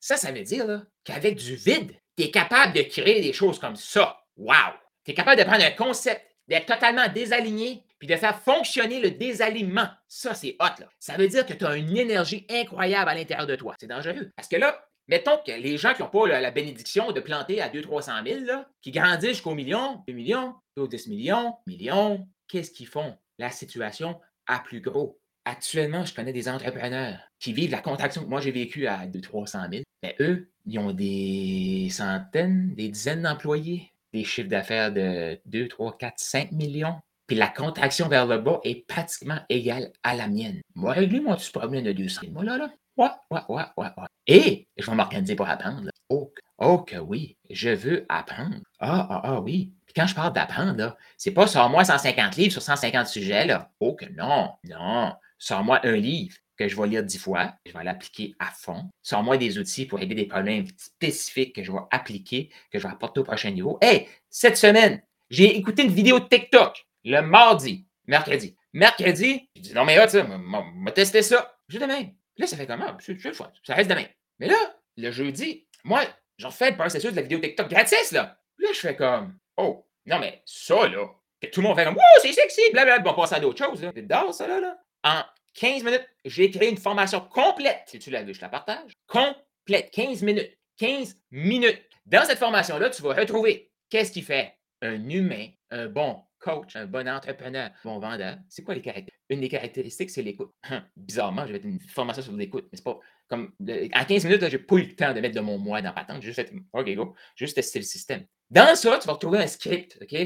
Ça, 0.00 0.16
ça 0.16 0.32
veut 0.32 0.42
dire 0.42 0.86
qu'avec 1.04 1.36
du 1.36 1.54
vide, 1.54 1.92
tu 2.16 2.24
es 2.24 2.30
capable 2.30 2.72
de 2.72 2.82
créer 2.82 3.20
des 3.20 3.34
choses 3.34 3.58
comme 3.58 3.76
ça. 3.76 4.18
Wow! 4.36 4.72
Tu 5.04 5.10
es 5.10 5.14
capable 5.14 5.38
de 5.38 5.44
prendre 5.44 5.64
un 5.64 5.70
concept, 5.72 6.24
d'être 6.46 6.64
totalement 6.64 7.08
désaligné, 7.08 7.84
puis 7.98 8.08
de 8.08 8.16
faire 8.16 8.40
fonctionner 8.40 9.00
le 9.00 9.10
désalignement. 9.10 9.88
Ça, 10.06 10.34
c'est 10.34 10.56
hot, 10.60 10.80
là. 10.80 10.88
Ça 10.98 11.16
veut 11.16 11.28
dire 11.28 11.46
que 11.46 11.52
tu 11.52 11.64
as 11.64 11.76
une 11.76 11.96
énergie 11.96 12.46
incroyable 12.48 13.10
à 13.10 13.14
l'intérieur 13.14 13.46
de 13.46 13.56
toi. 13.56 13.74
C'est 13.80 13.86
dangereux. 13.86 14.30
Parce 14.36 14.48
que 14.48 14.56
là, 14.56 14.84
mettons 15.08 15.38
que 15.44 15.52
les 15.52 15.76
gens 15.76 15.94
qui 15.94 16.02
n'ont 16.02 16.08
pas 16.08 16.26
la, 16.26 16.50
bénédiction 16.50 17.12
de 17.12 17.20
planter 17.20 17.60
à 17.60 17.68
200-300 17.68 18.28
000, 18.28 18.44
là, 18.44 18.68
qui 18.82 18.92
grandissent 18.92 19.30
jusqu'au 19.30 19.54
million, 19.54 20.02
2 20.06 20.14
millions, 20.14 20.54
10 20.76 21.08
millions, 21.08 21.56
millions, 21.66 22.28
qu'est-ce 22.46 22.70
qu'ils 22.70 22.86
font? 22.86 23.16
La 23.38 23.50
situation 23.50 24.20
a 24.46 24.60
plus 24.60 24.80
gros. 24.80 25.20
Actuellement, 25.44 26.04
je 26.04 26.14
connais 26.14 26.32
des 26.32 26.48
entrepreneurs 26.48 27.18
qui 27.38 27.52
vivent 27.52 27.70
la 27.70 27.80
contraction 27.80 28.22
que 28.22 28.28
moi 28.28 28.40
j'ai 28.40 28.50
vécu 28.50 28.86
à 28.86 29.06
200-300 29.06 29.70
000. 29.70 29.82
Mais 30.02 30.14
eux, 30.20 30.50
ils 30.66 30.78
ont 30.78 30.92
des 30.92 31.88
centaines, 31.90 32.74
des 32.74 32.88
dizaines 32.88 33.22
d'employés, 33.22 33.92
des 34.12 34.24
chiffres 34.24 34.48
d'affaires 34.48 34.92
de 34.92 35.40
2, 35.46 35.68
3, 35.68 35.96
4, 35.96 36.14
5 36.18 36.52
millions 36.52 37.00
puis 37.28 37.36
la 37.36 37.46
contraction 37.46 38.08
vers 38.08 38.26
le 38.26 38.38
bas 38.38 38.58
est 38.64 38.86
pratiquement 38.88 39.38
égale 39.50 39.92
à 40.02 40.16
la 40.16 40.28
mienne. 40.28 40.62
Moi, 40.74 40.94
régler 40.94 41.20
mon 41.20 41.36
petit 41.36 41.52
problème 41.52 41.84
de 41.84 41.92
200. 41.92 42.22
Moi, 42.32 42.42
là, 42.42 42.56
là. 42.56 42.70
Ouais, 42.96 43.10
ouais, 43.30 43.40
ouais, 43.48 43.64
ouais, 43.76 43.86
ouais. 43.96 44.06
Et 44.26 44.66
je 44.76 44.90
vais 44.90 44.96
m'organiser 44.96 45.36
pour 45.36 45.48
apprendre. 45.48 45.84
Là. 45.84 45.90
Oh, 46.08 46.32
oh, 46.56 46.78
que 46.78 46.96
oui, 46.96 47.36
je 47.50 47.68
veux 47.68 48.06
apprendre. 48.08 48.56
Ah, 48.80 49.06
ah, 49.10 49.20
ah, 49.24 49.40
oui. 49.40 49.72
Puis 49.84 49.94
quand 49.94 50.06
je 50.06 50.14
parle 50.14 50.32
d'apprendre, 50.32 50.96
c'est 51.18 51.30
pas 51.30 51.46
sur 51.46 51.68
moi 51.68 51.84
150 51.84 52.36
livres 52.36 52.52
sur 52.52 52.62
150 52.62 53.06
sujets, 53.06 53.46
là. 53.46 53.70
Oh, 53.78 53.94
que 53.94 54.06
non, 54.06 54.54
non. 54.64 55.12
Sors-moi 55.38 55.86
un 55.86 55.96
livre 55.96 56.34
que 56.56 56.66
je 56.66 56.80
vais 56.80 56.88
lire 56.88 57.04
dix 57.04 57.18
fois, 57.18 57.54
je 57.66 57.72
vais 57.72 57.84
l'appliquer 57.84 58.34
à 58.38 58.46
fond. 58.46 58.90
Sors-moi 59.02 59.36
des 59.36 59.58
outils 59.58 59.86
pour 59.86 60.00
aider 60.00 60.14
des 60.14 60.26
problèmes 60.26 60.66
spécifiques 60.76 61.54
que 61.54 61.62
je 61.62 61.70
vais 61.70 61.78
appliquer, 61.90 62.50
que 62.72 62.78
je 62.78 62.86
vais 62.86 62.92
apporter 62.92 63.20
au 63.20 63.24
prochain 63.24 63.50
niveau. 63.50 63.78
Hey, 63.80 64.08
cette 64.30 64.56
semaine, 64.56 65.02
j'ai 65.30 65.56
écouté 65.56 65.84
une 65.84 65.92
vidéo 65.92 66.18
de 66.18 66.24
TikTok 66.24 66.87
le 67.08 67.22
mardi, 67.22 67.86
mercredi. 68.06 68.54
Mercredi, 68.72 69.48
je 69.56 69.62
dis 69.62 69.74
non, 69.74 69.84
mais 69.84 70.06
tu 70.08 70.18
m'a 70.22 70.92
testé 70.92 71.22
ça. 71.22 71.58
Je 71.68 71.78
demain. 71.78 72.10
Là, 72.36 72.46
ça 72.46 72.56
fait 72.56 72.66
comment? 72.66 72.96
C'est 73.00 73.22
le 73.24 73.32
fois. 73.32 73.50
Ça 73.64 73.74
reste 73.74 73.90
demain. 73.90 74.04
Mais 74.38 74.46
là, 74.46 74.76
le 74.96 75.10
jeudi, 75.10 75.66
moi, 75.84 76.02
j'en 76.36 76.50
fais 76.50 76.70
le 76.70 76.76
processus 76.76 77.10
de 77.10 77.16
la 77.16 77.22
vidéo 77.22 77.38
TikTok 77.38 77.68
gratis, 77.68 78.12
là. 78.12 78.38
Là, 78.58 78.68
je 78.72 78.78
fais 78.78 78.94
comme, 78.94 79.38
oh, 79.56 79.86
non, 80.06 80.18
mais 80.18 80.42
ça, 80.44 80.86
là, 80.86 81.06
tout 81.52 81.60
le 81.60 81.66
monde 81.66 81.76
fait 81.76 81.84
comme, 81.84 81.96
oh, 81.98 82.18
c'est 82.22 82.32
sexy, 82.32 82.60
blablabla, 82.72 83.10
on 83.10 83.14
passe 83.14 83.32
à 83.32 83.40
d'autres 83.40 83.64
choses, 83.64 83.82
là. 83.82 83.90
C'est 83.94 84.32
ça, 84.32 84.46
là, 84.46 84.60
là. 84.60 84.78
En 85.02 85.22
15 85.54 85.82
minutes, 85.82 86.06
j'ai 86.24 86.50
créé 86.50 86.68
une 86.68 86.76
formation 86.76 87.20
complète. 87.20 87.82
Si 87.86 87.98
tu 87.98 88.10
l'as 88.10 88.22
vu, 88.22 88.34
je 88.34 88.40
la 88.40 88.48
partage. 88.48 88.92
Complète. 89.06 89.90
15 89.92 90.22
minutes. 90.22 90.56
15 90.76 91.16
minutes. 91.30 91.82
Dans 92.06 92.24
cette 92.24 92.38
formation-là, 92.38 92.90
tu 92.90 93.02
vas 93.02 93.14
retrouver 93.14 93.72
qu'est-ce 93.90 94.12
qui 94.12 94.22
fait 94.22 94.54
un 94.82 95.08
humain, 95.08 95.48
un 95.70 95.86
bon 95.86 96.22
coach, 96.38 96.76
un 96.76 96.86
bon 96.86 97.08
entrepreneur, 97.08 97.70
bon 97.84 97.98
vendeur. 97.98 98.36
C'est 98.48 98.62
quoi 98.62 98.74
les 98.74 98.80
caractéristiques? 98.80 99.20
Une 99.28 99.40
des 99.40 99.48
caractéristiques, 99.48 100.10
c'est 100.10 100.22
l'écoute. 100.22 100.52
Hum, 100.70 100.82
bizarrement, 100.96 101.46
j'avais 101.46 101.58
une 101.58 101.80
formation 101.80 102.22
sur 102.22 102.32
l'écoute, 102.32 102.68
mais 102.72 102.78
c'est 102.78 102.84
pas 102.84 102.98
comme. 103.28 103.52
En 103.60 104.04
15 104.04 104.24
minutes, 104.24 104.48
j'ai 104.48 104.58
pas 104.58 104.76
eu 104.76 104.82
le 104.82 104.96
temps 104.96 105.12
de 105.12 105.20
mettre 105.20 105.34
de 105.34 105.40
mon 105.40 105.58
moi 105.58 105.82
dans 105.82 105.92
patente. 105.92 106.22
J'ai 106.22 106.32
juste 106.32 106.52
OK, 106.72 106.94
go, 106.94 107.14
juste 107.36 107.54
tester 107.54 107.78
le 107.78 107.84
système. 107.84 108.24
Dans 108.50 108.74
ça, 108.74 108.98
tu 108.98 109.06
vas 109.06 109.14
retrouver 109.14 109.38
un 109.38 109.46
script, 109.46 109.98
OK? 110.00 110.16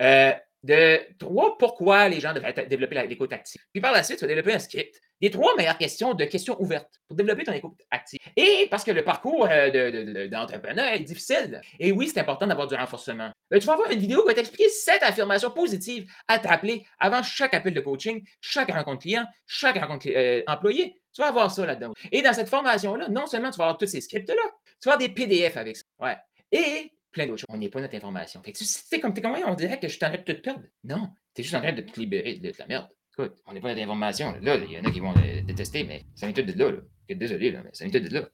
Euh, 0.00 0.32
de 0.62 1.00
trois 1.18 1.58
pourquoi 1.58 2.08
les 2.08 2.20
gens 2.20 2.32
devraient 2.32 2.54
développer 2.68 3.06
l'écoute 3.06 3.32
active. 3.32 3.60
Puis 3.72 3.80
par 3.80 3.92
la 3.92 4.02
suite, 4.02 4.18
tu 4.18 4.24
vas 4.24 4.28
développer 4.28 4.54
un 4.54 4.58
script. 4.58 5.00
Des 5.22 5.30
trois 5.30 5.54
meilleures 5.56 5.78
questions 5.78 6.14
de 6.14 6.24
questions 6.24 6.60
ouvertes 6.60 7.00
pour 7.06 7.16
développer 7.16 7.44
ton 7.44 7.52
écoute 7.52 7.78
active. 7.92 8.18
Et 8.36 8.66
parce 8.68 8.82
que 8.82 8.90
le 8.90 9.04
parcours 9.04 9.46
euh, 9.48 10.26
d'entrepreneur 10.28 10.92
est 10.92 11.00
difficile. 11.00 11.60
Et 11.78 11.92
oui, 11.92 12.08
c'est 12.08 12.18
important 12.18 12.46
d'avoir 12.46 12.66
du 12.66 12.74
renforcement. 12.74 13.30
Ben, 13.48 13.60
tu 13.60 13.66
vas 13.66 13.74
avoir 13.74 13.90
une 13.92 14.00
vidéo 14.00 14.22
qui 14.22 14.26
va 14.26 14.34
t'expliquer 14.34 14.68
sept 14.68 15.00
affirmations 15.04 15.52
positives 15.52 16.10
à 16.26 16.40
t'appeler 16.40 16.84
avant 16.98 17.22
chaque 17.22 17.54
appel 17.54 17.72
de 17.72 17.80
coaching, 17.80 18.26
chaque 18.40 18.72
rencontre 18.72 19.02
client, 19.02 19.24
chaque 19.46 19.78
rencontre 19.78 20.08
euh, 20.08 20.42
employé. 20.48 21.00
Tu 21.14 21.22
vas 21.22 21.28
avoir 21.28 21.52
ça 21.52 21.64
là-dedans. 21.64 21.92
Et 22.10 22.20
dans 22.20 22.32
cette 22.32 22.48
formation-là, 22.48 23.08
non 23.08 23.26
seulement 23.26 23.50
tu 23.50 23.58
vas 23.58 23.64
avoir 23.66 23.78
tous 23.78 23.86
ces 23.86 24.00
scripts-là, 24.00 24.34
tu 24.80 24.88
vas 24.88 24.94
avoir 24.94 24.98
des 24.98 25.14
PDF 25.14 25.56
avec 25.56 25.76
ça. 25.76 25.84
Ouais. 26.00 26.16
Et 26.50 26.90
plein 27.12 27.26
d'autres 27.26 27.40
choses. 27.40 27.46
On 27.48 27.58
n'est 27.58 27.68
pas 27.68 27.80
notre 27.80 27.94
information. 27.94 28.42
Fait 28.42 28.52
que 28.52 28.58
tu 28.58 28.64
sais, 28.64 28.98
comme 28.98 29.14
t'es 29.14 29.20
comme 29.20 29.36
on 29.46 29.54
dirait 29.54 29.78
que 29.78 29.86
je 29.86 29.94
suis 29.94 30.04
en 30.04 30.08
train 30.08 30.18
de 30.18 30.24
te 30.24 30.32
perdre. 30.32 30.64
Non, 30.82 31.10
tu 31.32 31.42
es 31.42 31.44
juste 31.44 31.54
en 31.54 31.60
train 31.60 31.72
de 31.72 31.82
te 31.82 32.00
libérer 32.00 32.34
de 32.34 32.52
la 32.58 32.66
merde. 32.66 32.88
Écoute, 33.18 33.34
on 33.46 33.52
n'est 33.52 33.60
pas 33.60 33.70
information. 33.70 34.34
Là, 34.40 34.56
il 34.56 34.72
y 34.72 34.78
en 34.78 34.84
a 34.84 34.90
qui 34.90 35.00
vont 35.00 35.12
détester, 35.44 35.84
mais 35.84 36.04
ça 36.14 36.26
vient 36.26 36.32
tout 36.32 36.50
de 36.50 36.58
là. 36.58 36.70
là. 36.70 36.78
Désolé, 37.14 37.52
mais 37.52 37.70
ça 37.72 37.84
vient 37.84 38.00
tout 38.00 38.08
de 38.08 38.14
là. 38.14 38.28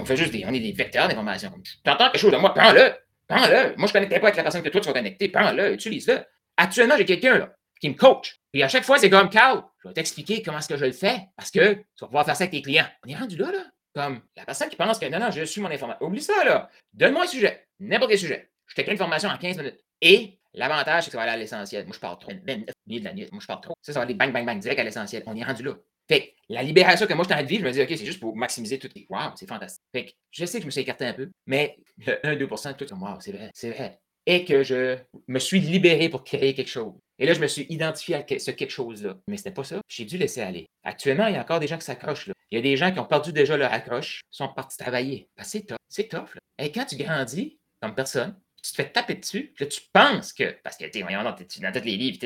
On 0.00 0.04
fait 0.04 0.16
juste 0.16 0.32
des, 0.32 0.44
on 0.46 0.52
est 0.52 0.60
des 0.60 0.72
vecteurs 0.72 1.08
d'information. 1.08 1.52
T'entends 1.84 2.10
quelque 2.10 2.20
chose 2.20 2.32
de 2.32 2.36
moi, 2.36 2.52
prends-le. 2.52 2.92
Prends-le. 3.28 3.76
Moi, 3.76 3.86
je 3.86 3.92
ne 3.92 3.92
connectais 3.92 4.18
pas 4.18 4.26
avec 4.26 4.36
la 4.36 4.42
personne 4.42 4.62
que 4.62 4.68
toi, 4.68 4.80
tu 4.80 4.88
vas 4.88 4.94
connecter. 4.94 5.28
Prends-le, 5.28 5.74
utilise-le. 5.74 6.18
Actuellement, 6.56 6.96
j'ai 6.98 7.04
quelqu'un 7.04 7.50
qui 7.80 7.88
me 7.88 7.94
coach. 7.94 8.36
Et 8.52 8.62
à 8.64 8.68
chaque 8.68 8.82
fois, 8.84 8.98
c'est 8.98 9.08
comme 9.08 9.30
Carl, 9.30 9.62
je 9.82 9.88
vais 9.88 9.94
t'expliquer 9.94 10.42
comment 10.42 10.58
est-ce 10.58 10.68
que 10.68 10.76
je 10.76 10.84
le 10.84 10.92
fais 10.92 11.20
parce 11.36 11.50
que 11.52 11.74
tu 11.74 11.84
vas 12.00 12.06
pouvoir 12.08 12.26
faire 12.26 12.36
ça 12.36 12.44
avec 12.44 12.50
tes 12.50 12.62
clients. 12.62 12.86
On 13.06 13.08
est 13.08 13.14
rendu 13.14 13.36
là, 13.36 13.52
là. 13.52 13.64
Comme 13.94 14.22
la 14.36 14.44
personne 14.44 14.68
qui 14.68 14.76
pense 14.76 14.98
que 14.98 15.06
non, 15.06 15.20
non, 15.20 15.30
je 15.30 15.44
suis 15.44 15.60
mon 15.60 15.70
information. 15.70 16.04
Oublie 16.04 16.20
ça, 16.20 16.44
là. 16.44 16.68
Donne-moi 16.92 17.24
un 17.24 17.28
sujet, 17.28 17.66
n'importe 17.78 18.10
quel 18.10 18.18
sujet. 18.18 18.50
Je 18.66 18.74
te 18.74 18.80
crée 18.82 18.92
une 18.92 18.98
formation 18.98 19.28
en 19.28 19.38
15 19.38 19.56
minutes. 19.58 19.78
Et 20.00 20.39
l'avantage, 20.54 21.04
c'est 21.04 21.10
que 21.10 21.12
ça 21.12 21.18
va 21.18 21.24
aller 21.24 21.32
à 21.32 21.36
l'essentiel. 21.36 21.84
Moi, 21.84 21.94
je 21.94 22.00
parle 22.00 22.18
trop. 22.18 22.32
Ben, 22.44 22.64
de 22.64 23.04
la 23.04 23.12
nuit. 23.12 23.28
Moi, 23.32 23.40
je 23.40 23.46
parle 23.46 23.60
trop. 23.60 23.74
Ça, 23.82 23.92
ça 23.92 24.00
va 24.00 24.04
aller 24.04 24.14
bang, 24.14 24.32
bang, 24.32 24.44
bang, 24.44 24.58
direct 24.58 24.80
à 24.80 24.84
l'essentiel. 24.84 25.22
On 25.26 25.36
est 25.36 25.44
rendu 25.44 25.62
là. 25.62 25.74
Fait 26.08 26.34
la 26.48 26.64
libération 26.64 27.06
que 27.06 27.14
moi, 27.14 27.22
je 27.22 27.28
suis 27.28 27.34
en 27.34 27.36
train 27.36 27.44
de 27.44 27.48
vivre, 27.48 27.62
je 27.62 27.68
me 27.68 27.72
dis, 27.72 27.82
OK, 27.82 27.98
c'est 27.98 28.06
juste 28.06 28.18
pour 28.18 28.34
maximiser 28.36 28.80
tout. 28.80 28.90
Waouh, 29.08 29.30
c'est 29.36 29.48
fantastique. 29.48 29.82
Fait 29.92 30.06
que 30.06 30.10
je 30.32 30.44
sais 30.44 30.58
que 30.58 30.62
je 30.62 30.66
me 30.66 30.70
suis 30.72 30.80
écarté 30.80 31.06
un 31.06 31.12
peu, 31.12 31.30
mais 31.46 31.76
le 31.98 32.14
1-2%, 32.24 32.76
tout 32.76 32.92
waouh, 32.94 33.20
c'est 33.20 33.30
vrai, 33.30 33.50
c'est 33.54 33.70
vrai. 33.70 34.00
Et 34.26 34.44
que 34.44 34.64
je 34.64 34.98
me 35.28 35.38
suis 35.38 35.60
libéré 35.60 36.08
pour 36.08 36.24
créer 36.24 36.52
quelque 36.54 36.68
chose. 36.68 36.94
Et 37.20 37.26
là, 37.26 37.34
je 37.34 37.40
me 37.40 37.46
suis 37.46 37.66
identifié 37.68 38.16
à 38.16 38.24
ce 38.26 38.50
quelque 38.50 38.70
chose-là. 38.70 39.14
Mais 39.28 39.36
c'était 39.36 39.52
pas 39.52 39.62
ça. 39.62 39.80
J'ai 39.88 40.04
dû 40.04 40.18
laisser 40.18 40.40
aller. 40.40 40.66
Actuellement, 40.82 41.26
il 41.26 41.34
y 41.34 41.36
a 41.36 41.42
encore 41.42 41.60
des 41.60 41.68
gens 41.68 41.78
qui 41.78 41.84
s'accrochent. 41.84 42.26
Là. 42.26 42.34
Il 42.50 42.56
y 42.56 42.58
a 42.58 42.62
des 42.62 42.76
gens 42.76 42.90
qui 42.90 42.98
ont 42.98 43.04
perdu 43.04 43.32
déjà 43.32 43.56
leur 43.56 43.72
accroche, 43.72 44.22
sont 44.30 44.48
partis 44.48 44.78
travailler. 44.78 45.28
C'est 45.42 45.66
tough. 45.66 45.76
C'est 45.88 46.08
tough. 46.08 46.36
Et 46.58 46.72
quand 46.72 46.86
tu 46.86 46.96
grandis 46.96 47.58
comme 47.80 47.94
personne, 47.94 48.34
tu 48.62 48.70
te 48.72 48.76
fais 48.76 48.90
taper 48.90 49.14
dessus, 49.14 49.52
puis 49.54 49.64
là, 49.64 49.70
tu 49.70 49.80
penses 49.92 50.32
que. 50.32 50.56
Parce 50.62 50.76
que, 50.76 50.84
tu 50.86 51.02
voyons, 51.02 51.22
dans 51.22 51.34
tous 51.34 51.84
les 51.84 51.96
livres, 51.96 52.18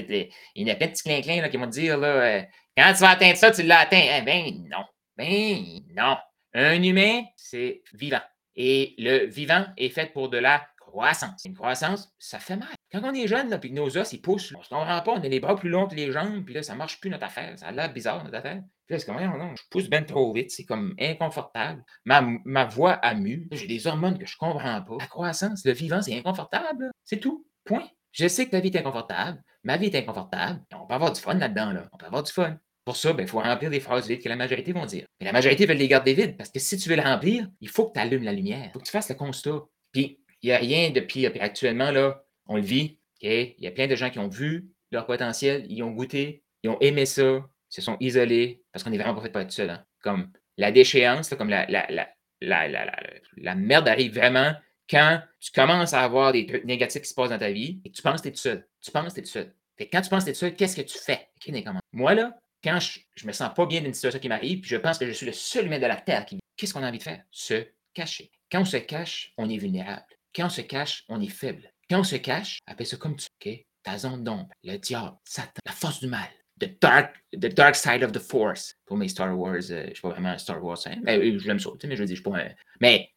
il 0.54 0.66
y 0.66 0.70
a 0.70 0.74
plein 0.74 0.86
de 0.86 0.92
petits 0.92 1.02
clins-clins 1.02 1.48
qui 1.48 1.56
vont 1.56 1.66
te 1.66 1.72
dire, 1.72 1.98
là, 1.98 2.08
euh, 2.08 2.42
quand 2.76 2.92
tu 2.92 3.00
vas 3.00 3.10
atteindre 3.10 3.36
ça, 3.36 3.50
tu 3.50 3.62
l'as 3.62 3.80
atteint. 3.80 4.02
Eh 4.18 4.22
ben 4.22 4.66
non. 4.68 4.84
Ben 5.16 5.80
non. 5.94 6.16
Un 6.54 6.82
humain, 6.82 7.22
c'est 7.36 7.82
vivant. 7.92 8.22
Et 8.56 8.94
le 8.98 9.26
vivant 9.26 9.66
est 9.76 9.88
fait 9.88 10.12
pour 10.12 10.28
de 10.28 10.38
la 10.38 10.66
croissance. 10.94 11.44
Une 11.44 11.54
croissance, 11.54 12.12
ça 12.18 12.38
fait 12.38 12.56
mal. 12.56 12.68
Quand 12.92 13.02
on 13.02 13.12
est 13.12 13.26
jeune, 13.26 13.58
puis 13.58 13.70
que 13.70 13.74
nos 13.74 13.96
os, 13.98 14.12
ils 14.12 14.20
poussent, 14.20 14.54
on 14.56 14.62
se 14.62 14.68
comprend 14.68 15.00
pas, 15.00 15.12
on 15.12 15.20
a 15.20 15.28
les 15.28 15.40
bras 15.40 15.56
plus 15.56 15.68
longs 15.68 15.88
que 15.88 15.96
les 15.96 16.12
jambes, 16.12 16.44
puis 16.44 16.54
là, 16.54 16.62
ça 16.62 16.74
marche 16.74 17.00
plus 17.00 17.10
notre 17.10 17.24
affaire. 17.24 17.58
Ça 17.58 17.66
a 17.66 17.72
l'air 17.72 17.92
bizarre, 17.92 18.22
notre 18.22 18.36
affaire. 18.36 18.62
Puis 18.86 18.94
là, 18.94 18.98
c'est 18.98 19.06
comme, 19.06 19.16
non, 19.16 19.56
je 19.56 19.62
pousse 19.70 19.90
bien 19.90 20.02
trop 20.02 20.32
vite, 20.32 20.50
c'est 20.50 20.64
comme 20.64 20.94
inconfortable. 21.00 21.82
Ma, 22.04 22.22
ma 22.44 22.64
voix 22.64 22.92
amuse. 22.92 23.48
J'ai 23.50 23.66
des 23.66 23.86
hormones 23.86 24.18
que 24.18 24.26
je 24.26 24.36
comprends 24.36 24.82
pas. 24.82 24.96
La 25.00 25.06
croissance, 25.06 25.64
le 25.64 25.72
vivant, 25.72 26.00
c'est 26.00 26.16
inconfortable. 26.16 26.90
C'est 27.04 27.18
tout. 27.18 27.46
Point. 27.64 27.88
Je 28.12 28.28
sais 28.28 28.46
que 28.46 28.52
ta 28.52 28.60
vie 28.60 28.68
est 28.68 28.78
inconfortable, 28.78 29.42
ma 29.64 29.76
vie 29.76 29.86
est 29.86 29.96
inconfortable. 29.96 30.62
On 30.72 30.86
peut 30.86 30.94
avoir 30.94 31.12
du 31.12 31.20
fun 31.20 31.34
là-dedans, 31.34 31.72
là. 31.72 31.88
On 31.92 31.96
peut 31.96 32.06
avoir 32.06 32.22
du 32.22 32.30
fun. 32.30 32.56
Pour 32.84 32.96
ça, 32.96 33.10
il 33.10 33.16
ben, 33.16 33.26
faut 33.26 33.40
remplir 33.40 33.70
des 33.70 33.80
phrases 33.80 34.06
vides 34.06 34.22
que 34.22 34.28
la 34.28 34.36
majorité 34.36 34.72
vont 34.72 34.84
dire. 34.84 35.06
Mais 35.18 35.26
la 35.26 35.32
majorité 35.32 35.66
veut 35.66 35.74
les 35.74 35.88
garder 35.88 36.12
vides 36.12 36.36
parce 36.36 36.50
que 36.50 36.60
si 36.60 36.76
tu 36.76 36.88
veux 36.88 36.96
les 36.96 37.02
remplir, 37.02 37.48
il 37.60 37.68
faut 37.68 37.88
que 37.88 37.94
tu 37.94 38.00
allumes 38.00 38.22
la 38.22 38.32
lumière. 38.32 38.66
Il 38.66 38.70
faut 38.72 38.78
que 38.78 38.84
tu 38.84 38.92
fasses 38.92 39.08
le 39.08 39.14
constat. 39.14 39.62
Puis, 39.90 40.20
n'y 40.46 40.52
a 40.52 40.58
rien 40.58 40.90
de 40.90 41.00
pire. 41.00 41.32
Actuellement, 41.40 41.90
là, 41.90 42.24
on 42.46 42.56
le 42.56 42.62
vit. 42.62 42.98
Il 43.20 43.54
y 43.58 43.66
a 43.66 43.70
plein 43.70 43.86
de 43.86 43.96
gens 43.96 44.10
qui 44.10 44.18
ont 44.18 44.28
vu 44.28 44.68
leur 44.90 45.06
potentiel, 45.06 45.64
ils 45.68 45.82
ont 45.82 45.90
goûté, 45.90 46.42
ils 46.62 46.70
ont 46.70 46.78
aimé 46.80 47.06
ça, 47.06 47.44
se 47.68 47.80
sont 47.80 47.96
isolés, 48.00 48.62
parce 48.72 48.84
qu'on 48.84 48.90
n'est 48.90 48.98
vraiment 48.98 49.14
pas 49.14 49.22
fait 49.22 49.30
pour 49.30 49.40
être 49.40 49.50
seul. 49.50 49.70
Hein. 49.70 49.84
Comme 50.02 50.30
la 50.58 50.70
déchéance, 50.70 51.30
comme 51.30 51.48
la, 51.48 51.66
la, 51.68 51.86
la, 52.40 52.68
la, 53.36 53.54
merde 53.54 53.88
arrive 53.88 54.14
vraiment 54.14 54.52
quand 54.88 55.20
tu 55.40 55.50
commences 55.52 55.94
à 55.94 56.02
avoir 56.02 56.32
des 56.32 56.46
trucs 56.46 56.64
négatifs 56.64 57.02
qui 57.02 57.08
se 57.08 57.14
passent 57.14 57.30
dans 57.30 57.38
ta 57.38 57.50
vie 57.50 57.80
et 57.84 57.90
tu 57.90 58.02
penses 58.02 58.20
que 58.20 58.24
tu 58.24 58.28
es 58.28 58.32
tout 58.32 58.40
seul. 58.40 58.68
Tu 58.82 58.90
penses 58.90 59.08
que 59.08 59.14
tu 59.14 59.20
es 59.20 59.22
tout 59.24 59.30
seul. 59.30 59.54
Quand 59.90 60.02
tu 60.02 60.10
penses 60.10 60.24
que 60.24 60.30
tu 60.30 60.32
es 60.32 60.34
seul, 60.34 60.54
qu'est-ce 60.54 60.76
que 60.76 60.82
tu 60.82 60.98
fais? 60.98 61.28
Moi, 61.92 62.14
là, 62.14 62.38
quand 62.62 62.78
je, 62.78 63.00
je 63.16 63.26
me 63.26 63.32
sens 63.32 63.52
pas 63.54 63.66
bien 63.66 63.80
d'une 63.80 63.94
situation 63.94 64.20
qui 64.20 64.28
m'arrive, 64.28 64.60
puis 64.60 64.70
je 64.70 64.76
pense 64.76 64.98
que 64.98 65.06
je 65.06 65.12
suis 65.12 65.26
le 65.26 65.32
seul 65.32 65.66
humain 65.66 65.78
de 65.78 65.86
la 65.86 65.96
Terre 65.96 66.26
qui 66.26 66.38
qu'est-ce 66.56 66.72
qu'on 66.72 66.82
a 66.82 66.88
envie 66.88 66.98
de 66.98 67.02
faire? 67.02 67.22
Se 67.30 67.66
cacher. 67.92 68.30
Quand 68.50 68.60
on 68.60 68.64
se 68.64 68.76
cache, 68.76 69.32
on 69.36 69.48
est 69.48 69.56
vulnérable. 69.56 70.13
Quand 70.34 70.46
on 70.46 70.50
se 70.50 70.62
cache, 70.62 71.04
on 71.08 71.20
est 71.20 71.28
faible. 71.28 71.70
Quand 71.88 72.00
on 72.00 72.04
se 72.04 72.16
cache, 72.16 72.58
appelle 72.66 72.86
ça 72.86 72.96
comme 72.96 73.16
tu 73.16 73.26
veux. 73.44 73.56
Ta 73.82 73.98
zone 73.98 74.24
d'ombre, 74.24 74.48
le 74.62 74.78
diable, 74.78 75.16
Satan, 75.24 75.60
la 75.66 75.72
force 75.72 76.00
du 76.00 76.06
mal, 76.06 76.28
the 76.58 76.80
dark, 76.80 77.14
the 77.32 77.52
dark 77.54 77.76
side 77.76 78.02
of 78.02 78.12
the 78.12 78.18
force. 78.18 78.74
Pour 78.86 78.96
mes 78.96 79.08
Star 79.08 79.38
Wars, 79.38 79.56
euh, 79.56 79.60
je 79.60 79.74
ne 79.74 79.94
suis 79.94 80.00
pas 80.00 80.08
vraiment 80.08 80.30
un 80.30 80.38
Star 80.38 80.62
Wars, 80.64 80.78
hein, 80.86 80.96
mais 81.02 81.18
euh, 81.18 81.38
je 81.38 81.46
l'aime 81.46 81.60
ça, 81.60 81.70
mais 81.84 81.94
je 81.94 82.00
veux 82.00 82.06
dire, 82.06 82.16
je 82.16 82.22
suis 82.22 82.30
pas 82.30 82.38
un... 82.38 82.50
Mais, 82.80 83.10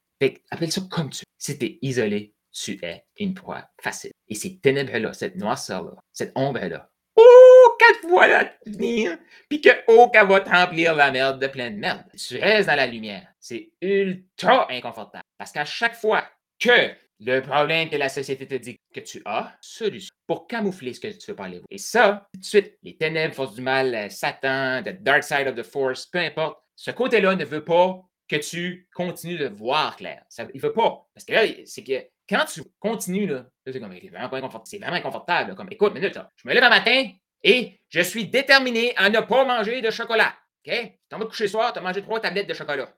appelle 0.52 0.72
ça 0.72 0.82
comme 0.90 1.10
tu 1.10 1.20
veux. 1.20 1.24
Si 1.38 1.58
tu 1.58 1.66
es 1.66 1.80
isolé, 1.82 2.34
tu 2.52 2.78
es 2.84 3.06
une 3.18 3.34
proie 3.34 3.70
facile. 3.82 4.12
Et 4.28 4.36
ces 4.36 4.60
ténèbres-là, 4.60 5.14
cette 5.14 5.38
noirceur-là, 5.38 5.96
cette 6.12 6.34
ombre-là, 6.36 6.90
oh, 7.16 7.78
quatre 7.80 8.02
fois 8.02 8.28
là 8.28 8.54
venir, 8.66 9.18
puis 9.48 9.62
que 9.62 9.70
oh, 9.88 10.10
qu'elle 10.10 10.28
va 10.28 10.42
te 10.42 10.50
remplir 10.50 10.96
la 10.96 11.12
merde 11.12 11.42
de 11.42 11.48
plein 11.48 11.72
de 11.72 11.78
merde. 11.78 12.04
Tu 12.18 12.38
restes 12.38 12.68
dans 12.68 12.76
la 12.76 12.88
lumière. 12.88 13.28
C'est 13.40 13.72
ultra 13.82 14.70
inconfortable. 14.72 15.24
Parce 15.38 15.52
qu'à 15.52 15.66
chaque 15.66 15.96
fois 15.96 16.28
que 16.60 16.92
le 17.20 17.42
problème 17.42 17.90
que 17.90 17.96
la 17.96 18.10
société 18.10 18.48
te 18.48 18.56
dit 18.56 18.80
que 18.94 19.00
tu 19.00 19.22
as, 19.26 19.56
solution 19.62 20.14
pour 20.28 20.48
camoufler 20.48 20.94
ce 20.94 21.00
que 21.00 21.08
tu 21.08 21.32
veux 21.32 21.36
parler. 21.36 21.62
Et 21.70 21.78
ça, 21.78 22.28
tout 22.34 22.40
de 22.40 22.46
suite, 22.46 22.78
les 22.84 22.98
ténèbres, 22.98 23.34
force 23.34 23.56
du 23.56 23.62
mal, 23.62 23.96
euh, 23.96 24.10
Satan, 24.10 24.84
the 24.84 25.02
dark 25.02 25.24
side 25.24 25.48
of 25.48 25.56
the 25.56 25.64
force, 25.64 26.06
peu 26.06 26.20
importe, 26.20 26.60
ce 26.76 26.92
côté-là 26.92 27.36
ne 27.36 27.46
veut 27.46 27.64
pas 27.64 28.02
que 28.28 28.36
tu 28.36 28.88
continues 28.94 29.38
de 29.38 29.48
voir 29.48 29.96
clair. 29.96 30.24
Ça, 30.30 30.46
il 30.54 30.62
veut 30.62 30.74
pas. 30.74 31.08
Parce 31.14 31.26
que 31.26 31.34
là, 31.34 31.42
c'est 31.66 31.84
que 31.84 32.06
quand 32.30 32.46
tu 32.46 32.62
continues, 32.80 33.26
là, 33.26 33.46
c'est 33.66 33.80
comme, 33.80 33.94
vraiment 33.94 34.34
inconfortable. 34.34 34.66
C'est 34.66 34.78
vraiment 34.78 34.98
inconfortable. 34.98 35.56
comme, 35.56 35.70
écoute, 35.72 35.94
minute, 35.94 36.16
là, 36.16 36.30
je 36.36 36.48
me 36.48 36.54
lève 36.54 36.64
un 36.64 36.70
matin 36.70 37.10
et 37.44 37.80
je 37.90 38.02
suis 38.02 38.28
déterminé 38.28 38.94
à 38.98 39.10
ne 39.10 39.20
pas 39.22 39.46
manger 39.46 39.82
de 39.82 39.90
chocolat. 39.90 40.36
OK? 40.68 40.74
Tu 41.10 41.16
en 41.16 41.20
vas 41.20 41.26
coucher 41.26 41.48
soir, 41.48 41.72
tu 41.72 41.80
as 41.80 41.82
mangé 41.82 42.02
trois 42.02 42.20
tablettes 42.20 42.50
de 42.50 42.54
chocolat. 42.54 42.94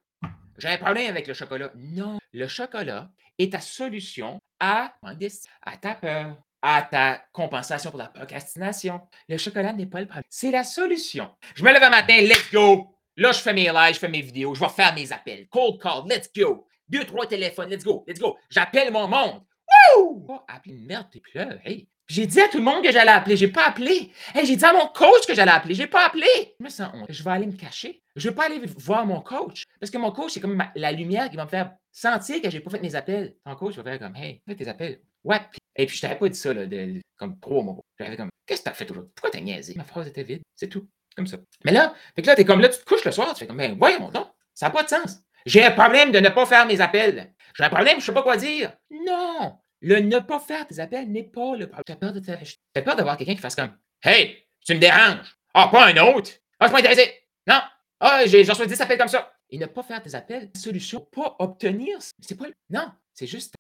J'ai 0.58 0.70
un 0.70 0.78
problème 0.78 1.12
avec 1.12 1.28
le 1.28 1.34
chocolat. 1.34 1.72
Non, 1.76 2.20
le 2.34 2.48
chocolat 2.48 3.10
est 3.40 3.54
ta 3.54 3.62
solution 3.62 4.40
à, 4.60 4.94
à 5.02 5.78
ta 5.78 5.96
peur, 5.96 6.38
à 6.62 6.82
ta 6.84 7.24
compensation 7.32 7.90
pour 7.90 8.00
la 8.00 8.10
procrastination. 8.10 9.02
Le 9.28 9.38
chocolat 9.38 9.74
n'est 9.74 9.86
pas 9.86 10.02
le 10.02 10.06
problème. 10.06 10.26
C'est 10.30 10.52
la 10.52 10.64
solution. 10.64 11.32
Je 11.56 11.64
me 11.64 11.72
lève 11.72 11.84
un 11.84 11.90
matin, 11.90 12.18
let's 12.22 12.52
go. 12.52 12.94
Là, 13.16 13.32
je 13.32 13.40
fais 13.40 13.54
mes 13.54 13.72
lives, 13.72 13.96
je 13.96 14.00
fais 14.00 14.10
mes 14.10 14.22
vidéos, 14.22 14.54
je 14.54 14.60
vais 14.60 14.70
faire 14.70 14.94
mes 14.94 15.12
appels. 15.12 15.48
Cold 15.48 15.82
call, 15.82 16.04
let's 16.08 16.30
go. 16.36 16.68
Deux, 16.88 17.06
trois 17.06 17.26
téléphones, 17.26 17.70
let's 17.70 17.84
go, 17.84 18.04
let's 18.08 18.20
go. 18.20 18.38
J'appelle 18.50 18.92
mon 18.92 19.08
monde. 19.08 19.42
Wouh! 19.96 20.26
Appeler 20.48 20.76
une 20.76 20.86
merde, 20.86 21.08
t'es. 21.12 21.22
Hey. 21.64 21.88
J'ai 22.08 22.26
dit 22.26 22.42
à 22.42 22.48
tout 22.48 22.58
le 22.58 22.64
monde 22.64 22.84
que 22.84 22.92
j'allais 22.92 23.12
appeler. 23.12 23.38
J'ai 23.38 23.50
pas 23.50 23.68
appelé. 23.68 24.12
Hey, 24.34 24.44
j'ai 24.44 24.56
dit 24.56 24.66
à 24.66 24.74
mon 24.74 24.88
coach 24.88 25.28
que 25.28 25.36
j'allais 25.36 25.52
appeler. 25.52 25.76
J'ai 25.76 25.86
pas 25.86 26.08
appelé. 26.08 26.26
Je 26.60 26.64
me 26.64 26.70
sens 26.70 26.90
honte. 26.92 27.06
Je 27.08 27.22
vais 27.22 27.30
aller 27.30 27.46
me 27.46 27.52
cacher. 27.52 28.02
Je 28.16 28.30
veux 28.30 28.34
pas 28.34 28.46
aller 28.46 28.60
voir 28.78 29.06
mon 29.06 29.22
coach. 29.22 29.64
Parce 29.80 29.92
que 29.92 29.98
mon 30.00 30.12
coach, 30.12 30.32
c'est 30.32 30.40
comme 30.40 30.64
la 30.76 30.92
lumière 30.92 31.30
qui 31.30 31.36
va 31.36 31.46
me 31.46 31.50
faire 31.50 31.72
sentir 31.92 32.42
que 32.42 32.50
j'ai 32.50 32.60
pas 32.60 32.70
fait 32.72 32.82
mes 32.82 32.96
appels. 32.96 33.36
Ton 33.46 33.56
coach 33.56 33.76
va 33.76 33.84
faire 33.84 34.00
comme 34.00 34.16
Hey, 34.16 34.42
fais 34.48 34.56
tes 34.56 34.68
appels. 34.68 35.02
Puis- 35.24 35.60
Et 35.76 35.86
puis 35.86 35.98
je 35.98 36.02
t'avais 36.02 36.16
pas 36.18 36.30
dit 36.30 36.38
ça 36.38 36.54
là, 36.54 36.66
de, 36.66 37.02
comme 37.18 37.40
trois 37.40 37.64
mois. 37.64 37.78
J'avais 38.00 38.16
comme 38.18 38.30
Qu'est-ce 38.46 38.62
que 38.62 38.66
t'as 38.70 38.74
fait 38.74 38.90
aujourd'hui? 38.90 39.12
Pourquoi 39.16 39.30
t'as 39.32 39.42
niaisé? 39.42 39.74
Ma 39.76 39.84
phrase 39.84 40.08
était 40.08 40.24
vide. 40.24 40.42
C'est 40.56 40.68
tout. 40.70 40.88
Comme 41.16 41.28
ça. 41.28 41.38
Mais 41.66 41.72
là, 41.72 41.94
fait 42.16 42.22
que 42.22 42.28
là, 42.28 42.36
t'es 42.36 42.46
comme 42.46 42.62
là, 42.62 42.70
tu 42.70 42.80
te 42.80 42.86
couches 42.86 43.04
le 43.06 43.12
soir, 43.12 43.34
tu 43.34 43.40
fais 43.40 43.48
comme 43.48 43.58
Ben 43.58 43.76
voyons 43.78 44.10
donc. 44.10 44.28
Ça 44.54 44.68
n'a 44.68 44.72
pas 44.72 44.84
de 44.84 44.90
sens. 44.90 45.20
J'ai 45.46 45.64
un 45.64 45.72
problème 45.72 46.12
de 46.12 46.20
ne 46.20 46.30
pas 46.30 46.46
faire 46.46 46.66
mes 46.66 46.82
appels. 46.82 47.34
J'ai 47.58 47.64
un 47.64 47.70
problème, 47.70 47.94
je 47.96 47.98
ne 47.98 48.02
sais 48.06 48.14
pas 48.14 48.24
quoi 48.24 48.38
dire. 48.38 48.72
Non! 48.90 49.58
Le 49.82 50.00
ne 50.00 50.20
pas 50.20 50.40
faire 50.40 50.68
tes 50.68 50.80
appels 50.80 51.10
n'est 51.10 51.24
pas 51.24 51.56
le 51.56 51.68
problème. 51.68 51.84
As 51.90 51.96
peur 51.96 52.14
de 52.14 52.20
te- 52.20 52.80
peur 52.82 52.96
d'avoir 52.96 53.18
quelqu'un 53.18 53.36
qui 53.36 53.42
fasse 53.42 53.56
comme 53.56 53.76
Hey, 54.04 54.46
tu 54.66 54.74
me 54.76 54.80
déranges. 54.80 55.36
Ah, 55.54 55.70
pas 55.72 55.88
un 55.88 55.98
autre. 55.98 56.32
Ah, 56.60 56.66
je 56.66 56.74
suis 56.74 56.74
pas 56.74 56.80
intéressé. 56.80 57.14
Non. 57.48 57.60
Ah, 58.00 58.22
j'ai 58.26 58.44
reçois 58.44 58.66
10 58.66 58.80
appels 58.82 58.98
comme 58.98 59.08
ça. 59.08 59.32
Et 59.50 59.58
ne 59.58 59.66
pas 59.66 59.84
faire 59.84 60.02
tes 60.02 60.16
appels, 60.16 60.50
solution, 60.56 61.02
pas 61.12 61.36
obtenir. 61.40 61.98
C'est 62.22 62.36
pas. 62.36 62.46
Non, 62.70 62.92
c'est 63.14 63.28
juste. 63.28 63.56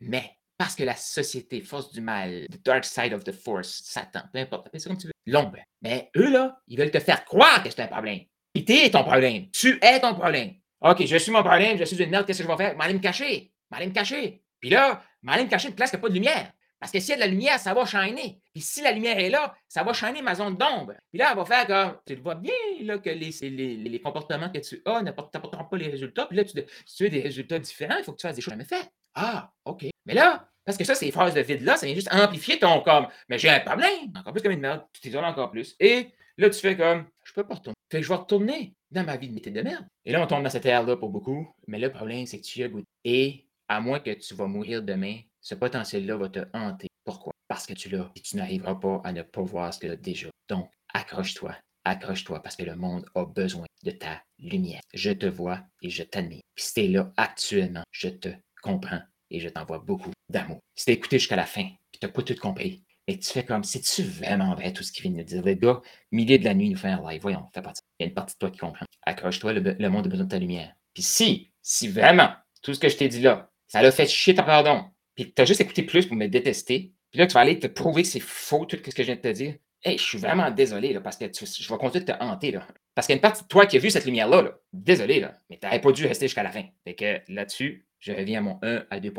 Mais 0.00 0.38
parce 0.56 0.74
que 0.74 0.84
la 0.84 0.96
société, 0.96 1.60
force 1.60 1.92
du 1.92 2.00
mal, 2.00 2.46
the 2.50 2.64
dark 2.64 2.84
side 2.84 3.12
of 3.12 3.24
the 3.24 3.32
force, 3.32 3.82
Satan, 3.84 4.22
peu 4.32 4.38
importe, 4.38 4.66
appelle 4.66 4.80
ça 4.80 4.88
comme 4.88 4.98
tu 4.98 5.08
veux, 5.08 5.12
l'ombre. 5.26 5.58
Mais 5.82 6.10
eux, 6.16 6.30
là, 6.30 6.60
ils 6.68 6.78
veulent 6.78 6.90
te 6.90 7.00
faire 7.00 7.24
croire 7.24 7.62
que 7.62 7.70
c'est 7.70 7.82
un 7.82 7.88
problème. 7.88 8.20
Et 8.54 8.64
t'es 8.64 8.88
ton 8.90 9.02
problème. 9.02 9.50
Tu 9.50 9.78
es 9.82 10.00
ton 10.00 10.14
problème. 10.14 10.54
OK, 10.80 11.04
je 11.04 11.16
suis 11.16 11.32
mon 11.32 11.42
problème, 11.42 11.76
je 11.78 11.84
suis 11.84 12.00
une 12.02 12.10
merde, 12.10 12.26
qu'est-ce 12.26 12.42
que 12.42 12.44
je 12.44 12.48
vais 12.48 12.56
faire? 12.56 12.76
M'aller 12.76 12.94
me 12.94 13.00
cacher. 13.00 13.52
M'aller 13.70 13.86
me 13.86 13.92
cacher. 13.92 14.42
Puis 14.60 14.70
là, 14.70 15.02
m'aller 15.22 15.44
me 15.44 15.48
cacher 15.48 15.68
une 15.68 15.74
place 15.74 15.90
qui 15.90 15.96
n'a 15.96 16.02
pas 16.02 16.08
de 16.08 16.14
lumière. 16.14 16.52
Parce 16.78 16.92
que 16.92 17.00
s'il 17.00 17.10
y 17.10 17.12
a 17.12 17.16
de 17.16 17.20
la 17.20 17.26
lumière, 17.26 17.58
ça 17.58 17.74
va 17.74 17.84
shiner. 17.84 18.40
Puis 18.54 18.62
si 18.62 18.82
la 18.82 18.92
lumière 18.92 19.18
est 19.18 19.30
là, 19.30 19.52
ça 19.68 19.82
va 19.82 19.92
shiner 19.92 20.22
ma 20.22 20.36
zone 20.36 20.56
d'ombre. 20.56 20.94
Puis 21.10 21.18
là, 21.18 21.30
elle 21.32 21.36
va 21.36 21.44
faire 21.44 21.66
comme. 21.66 21.98
Tu 22.06 22.14
vois 22.22 22.36
bien 22.36 22.54
là, 22.82 22.98
que 22.98 23.10
les, 23.10 23.30
les, 23.42 23.76
les 23.76 24.00
comportements 24.00 24.48
que 24.48 24.60
tu 24.60 24.80
as 24.84 25.02
n'apportent 25.02 25.32
t'apporteront 25.32 25.64
pas 25.64 25.76
les 25.76 25.88
résultats. 25.88 26.26
Puis 26.26 26.36
là, 26.36 26.44
tu, 26.44 26.62
si 26.86 26.96
tu 26.96 27.02
veux 27.02 27.10
des 27.10 27.20
résultats 27.20 27.58
différents, 27.58 27.96
il 27.98 28.04
faut 28.04 28.12
que 28.12 28.18
tu 28.18 28.26
fasses 28.28 28.36
des 28.36 28.42
choses 28.42 28.52
jamais 28.52 28.64
faites. 28.64 28.88
Ah, 29.14 29.52
OK. 29.64 29.86
Mais 30.06 30.14
là, 30.14 30.48
parce 30.64 30.78
que 30.78 30.84
ça, 30.84 30.94
ces 30.94 31.10
phrases 31.10 31.34
de 31.34 31.40
vide-là, 31.40 31.76
ça 31.76 31.86
vient 31.86 31.96
juste 31.96 32.12
amplifier 32.12 32.60
ton 32.60 32.80
comme. 32.80 33.08
Mais 33.28 33.38
j'ai 33.38 33.50
un 33.50 33.58
problème. 33.58 34.12
Encore 34.16 34.32
plus 34.32 34.42
comme 34.42 34.52
une 34.52 34.60
merde. 34.60 34.84
Tu 34.92 35.00
t'isoles 35.00 35.24
encore 35.24 35.50
plus. 35.50 35.74
Et 35.80 36.12
là, 36.38 36.48
tu 36.48 36.60
fais 36.60 36.76
comme. 36.76 37.06
Je 37.24 37.32
peux 37.32 37.44
pas 37.44 37.54
retourner. 37.54 37.74
Fait 37.90 37.98
que 37.98 38.04
je 38.04 38.08
vais 38.08 38.14
retourner 38.14 38.76
dans 38.92 39.02
ma 39.02 39.16
vie 39.16 39.28
de 39.28 39.34
métier 39.34 39.50
de 39.50 39.62
merde. 39.62 39.84
Et 40.04 40.12
là, 40.12 40.22
on 40.22 40.26
tombe 40.28 40.44
dans 40.44 40.50
cette 40.50 40.66
ère-là 40.66 40.96
pour 40.96 41.10
beaucoup. 41.10 41.52
Mais 41.66 41.80
le 41.80 41.90
problème, 41.90 42.26
c'est 42.26 42.40
que 42.40 42.46
tu 42.46 42.62
as 42.62 42.68
goûté. 42.68 42.86
Et 43.04 43.48
à 43.66 43.80
moins 43.80 43.98
que 43.98 44.10
tu 44.10 44.34
vas 44.34 44.46
mourir 44.46 44.82
demain, 44.82 45.18
ce 45.44 45.54
potentiel-là 45.54 46.16
va 46.16 46.28
te 46.30 46.40
hanter. 46.54 46.88
Pourquoi? 47.04 47.32
Parce 47.48 47.66
que 47.66 47.74
tu 47.74 47.90
l'as 47.90 48.10
et 48.16 48.20
tu 48.20 48.36
n'arriveras 48.36 48.74
pas 48.76 49.02
à 49.04 49.12
ne 49.12 49.22
pas 49.22 49.42
voir 49.42 49.72
ce 49.72 49.78
que 49.78 49.86
tu 49.86 49.92
as 49.92 49.96
déjà. 49.96 50.28
Donc, 50.48 50.70
accroche-toi, 50.94 51.54
accroche-toi 51.84 52.42
parce 52.42 52.56
que 52.56 52.64
le 52.64 52.74
monde 52.74 53.04
a 53.14 53.26
besoin 53.26 53.66
de 53.84 53.90
ta 53.90 54.22
lumière. 54.38 54.80
Je 54.94 55.10
te 55.10 55.26
vois 55.26 55.60
et 55.82 55.90
je 55.90 56.02
t'admire. 56.02 56.40
Puis 56.54 56.64
si 56.64 56.74
tu 56.74 56.80
es 56.80 56.88
là 56.88 57.12
actuellement, 57.18 57.82
je 57.90 58.08
te 58.08 58.30
comprends 58.62 59.02
et 59.30 59.38
je 59.38 59.50
t'envoie 59.50 59.80
beaucoup 59.80 60.12
d'amour. 60.30 60.60
Si 60.74 60.86
tu 60.86 60.92
écouté 60.92 61.18
jusqu'à 61.18 61.36
la 61.36 61.46
fin 61.46 61.68
tu 61.92 61.98
n'as 62.02 62.10
pas 62.10 62.22
tout 62.22 62.34
compris, 62.34 62.82
et 63.06 63.18
tu 63.18 63.30
fais 63.30 63.44
comme, 63.44 63.64
c'est-tu 63.64 64.02
vraiment 64.02 64.54
vrai 64.54 64.72
tout 64.72 64.82
ce 64.82 64.90
qu'il 64.90 65.02
vient 65.02 65.22
de 65.22 65.22
dire? 65.22 65.44
Le 65.44 65.54
gars, 65.54 65.82
milieu 66.10 66.38
de 66.38 66.44
la 66.44 66.54
nuit, 66.54 66.70
nous 66.70 66.76
fait 66.76 66.88
un 66.88 67.06
live. 67.06 67.20
Voyons, 67.20 67.46
fais 67.54 67.60
partie. 67.60 67.82
Il 68.00 68.04
y 68.04 68.06
a 68.06 68.08
une 68.08 68.14
partie 68.14 68.34
de 68.34 68.38
toi 68.38 68.50
qui 68.50 68.58
comprend. 68.58 68.86
Accroche-toi, 69.02 69.52
le, 69.52 69.76
le 69.78 69.88
monde 69.90 70.06
a 70.06 70.08
besoin 70.08 70.24
de 70.24 70.30
ta 70.30 70.38
lumière. 70.38 70.74
Puis 70.94 71.02
si, 71.02 71.52
si 71.60 71.88
vraiment, 71.88 72.30
tout 72.62 72.72
ce 72.72 72.80
que 72.80 72.88
je 72.88 72.96
t'ai 72.96 73.08
dit 73.08 73.20
là, 73.20 73.50
ça 73.68 73.82
l'a 73.82 73.92
fait 73.92 74.06
chier 74.06 74.34
ta 74.34 74.42
pardon, 74.42 74.90
puis 75.14 75.32
tu 75.32 75.42
as 75.42 75.44
juste 75.44 75.60
écouté 75.60 75.82
plus 75.82 76.06
pour 76.06 76.16
me 76.16 76.26
détester, 76.26 76.92
puis 77.10 77.20
là, 77.20 77.26
tu 77.26 77.34
vas 77.34 77.40
aller 77.40 77.58
te 77.58 77.66
prouver 77.66 78.02
que 78.02 78.08
c'est 78.08 78.20
faux 78.20 78.64
tout 78.66 78.76
ce 78.76 78.82
que 78.94 79.02
je 79.02 79.06
viens 79.06 79.16
de 79.16 79.20
te 79.20 79.28
dire. 79.28 79.54
Hey, 79.82 79.98
je 79.98 80.02
suis 80.02 80.18
vraiment 80.18 80.50
désolé, 80.50 80.92
là, 80.92 81.00
parce 81.00 81.16
que 81.16 81.26
tu- 81.26 81.44
je 81.46 81.68
vais 81.68 81.78
continuer 81.78 82.04
de 82.04 82.12
te 82.12 82.18
hanter, 82.18 82.50
là. 82.52 82.66
Parce 82.94 83.06
qu'il 83.06 83.12
y 83.12 83.16
a 83.16 83.18
une 83.18 83.22
partie 83.22 83.42
de 83.42 83.48
toi 83.48 83.66
qui 83.66 83.76
a 83.76 83.80
vu 83.80 83.90
cette 83.90 84.06
lumière-là, 84.06 84.42
là. 84.42 84.58
Désolé, 84.72 85.20
là, 85.20 85.34
mais 85.50 85.58
tu 85.58 85.66
n'aurais 85.66 85.80
pas 85.80 85.92
dû 85.92 86.06
rester 86.06 86.26
jusqu'à 86.26 86.42
la 86.42 86.50
fin. 86.50 86.64
Fait 86.84 86.94
que 86.94 87.20
là-dessus, 87.28 87.86
je 88.00 88.12
reviens 88.12 88.38
à 88.38 88.42
mon 88.42 88.58
1 88.62 88.84
à 88.90 88.98
2 89.00 89.12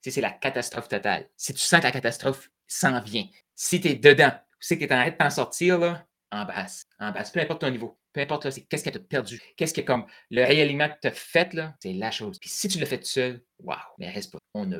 Si 0.00 0.12
c'est 0.12 0.20
la 0.20 0.30
catastrophe 0.30 0.88
totale, 0.88 1.28
si 1.36 1.52
tu 1.52 1.60
sens 1.60 1.80
que 1.80 1.86
la 1.86 1.92
catastrophe 1.92 2.50
s'en 2.66 3.00
vient, 3.00 3.26
si 3.54 3.80
tu 3.80 3.88
es 3.88 3.94
dedans, 3.94 4.30
que 4.60 4.74
tu 4.74 4.82
es 4.82 4.92
en 4.92 4.96
train 4.96 5.10
de 5.10 5.16
t'en 5.16 5.30
sortir, 5.30 5.78
là, 5.78 6.06
embrasse, 6.30 6.84
embrasse, 6.98 7.30
peu 7.30 7.40
importe 7.40 7.60
ton 7.60 7.70
niveau, 7.70 7.98
peu 8.12 8.20
importe 8.20 8.44
là, 8.44 8.50
c'est 8.50 8.62
qu'est-ce 8.62 8.84
que 8.84 8.90
tu 8.90 8.98
as 8.98 9.00
perdu, 9.00 9.40
qu'est-ce 9.56 9.74
que 9.74 9.80
comme 9.80 10.06
le 10.30 10.44
réaliment 10.44 10.88
que 10.88 10.94
tu 11.02 11.08
as 11.08 11.12
fait, 11.12 11.52
là, 11.54 11.74
c'est 11.80 11.92
la 11.92 12.10
chose. 12.10 12.38
Puis 12.38 12.50
si 12.50 12.68
tu 12.68 12.78
le 12.78 12.86
fais 12.86 12.98
tout 12.98 13.04
seul, 13.06 13.42
waouh, 13.58 13.78
mais 13.98 14.10
reste 14.10 14.32
pas. 14.32 14.38
On 14.54 14.70
a, 14.72 14.78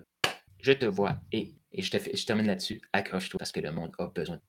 je 0.66 0.72
te 0.72 0.84
vois 0.84 1.16
et, 1.30 1.54
je, 1.78 1.90
te 1.90 1.98
je 2.16 2.26
termine 2.26 2.46
là-dessus. 2.46 2.80
Accroche-toi 2.92 3.38
parce 3.38 3.52
que 3.52 3.60
le 3.60 3.70
monde 3.70 3.92
a 3.98 4.08
besoin. 4.08 4.40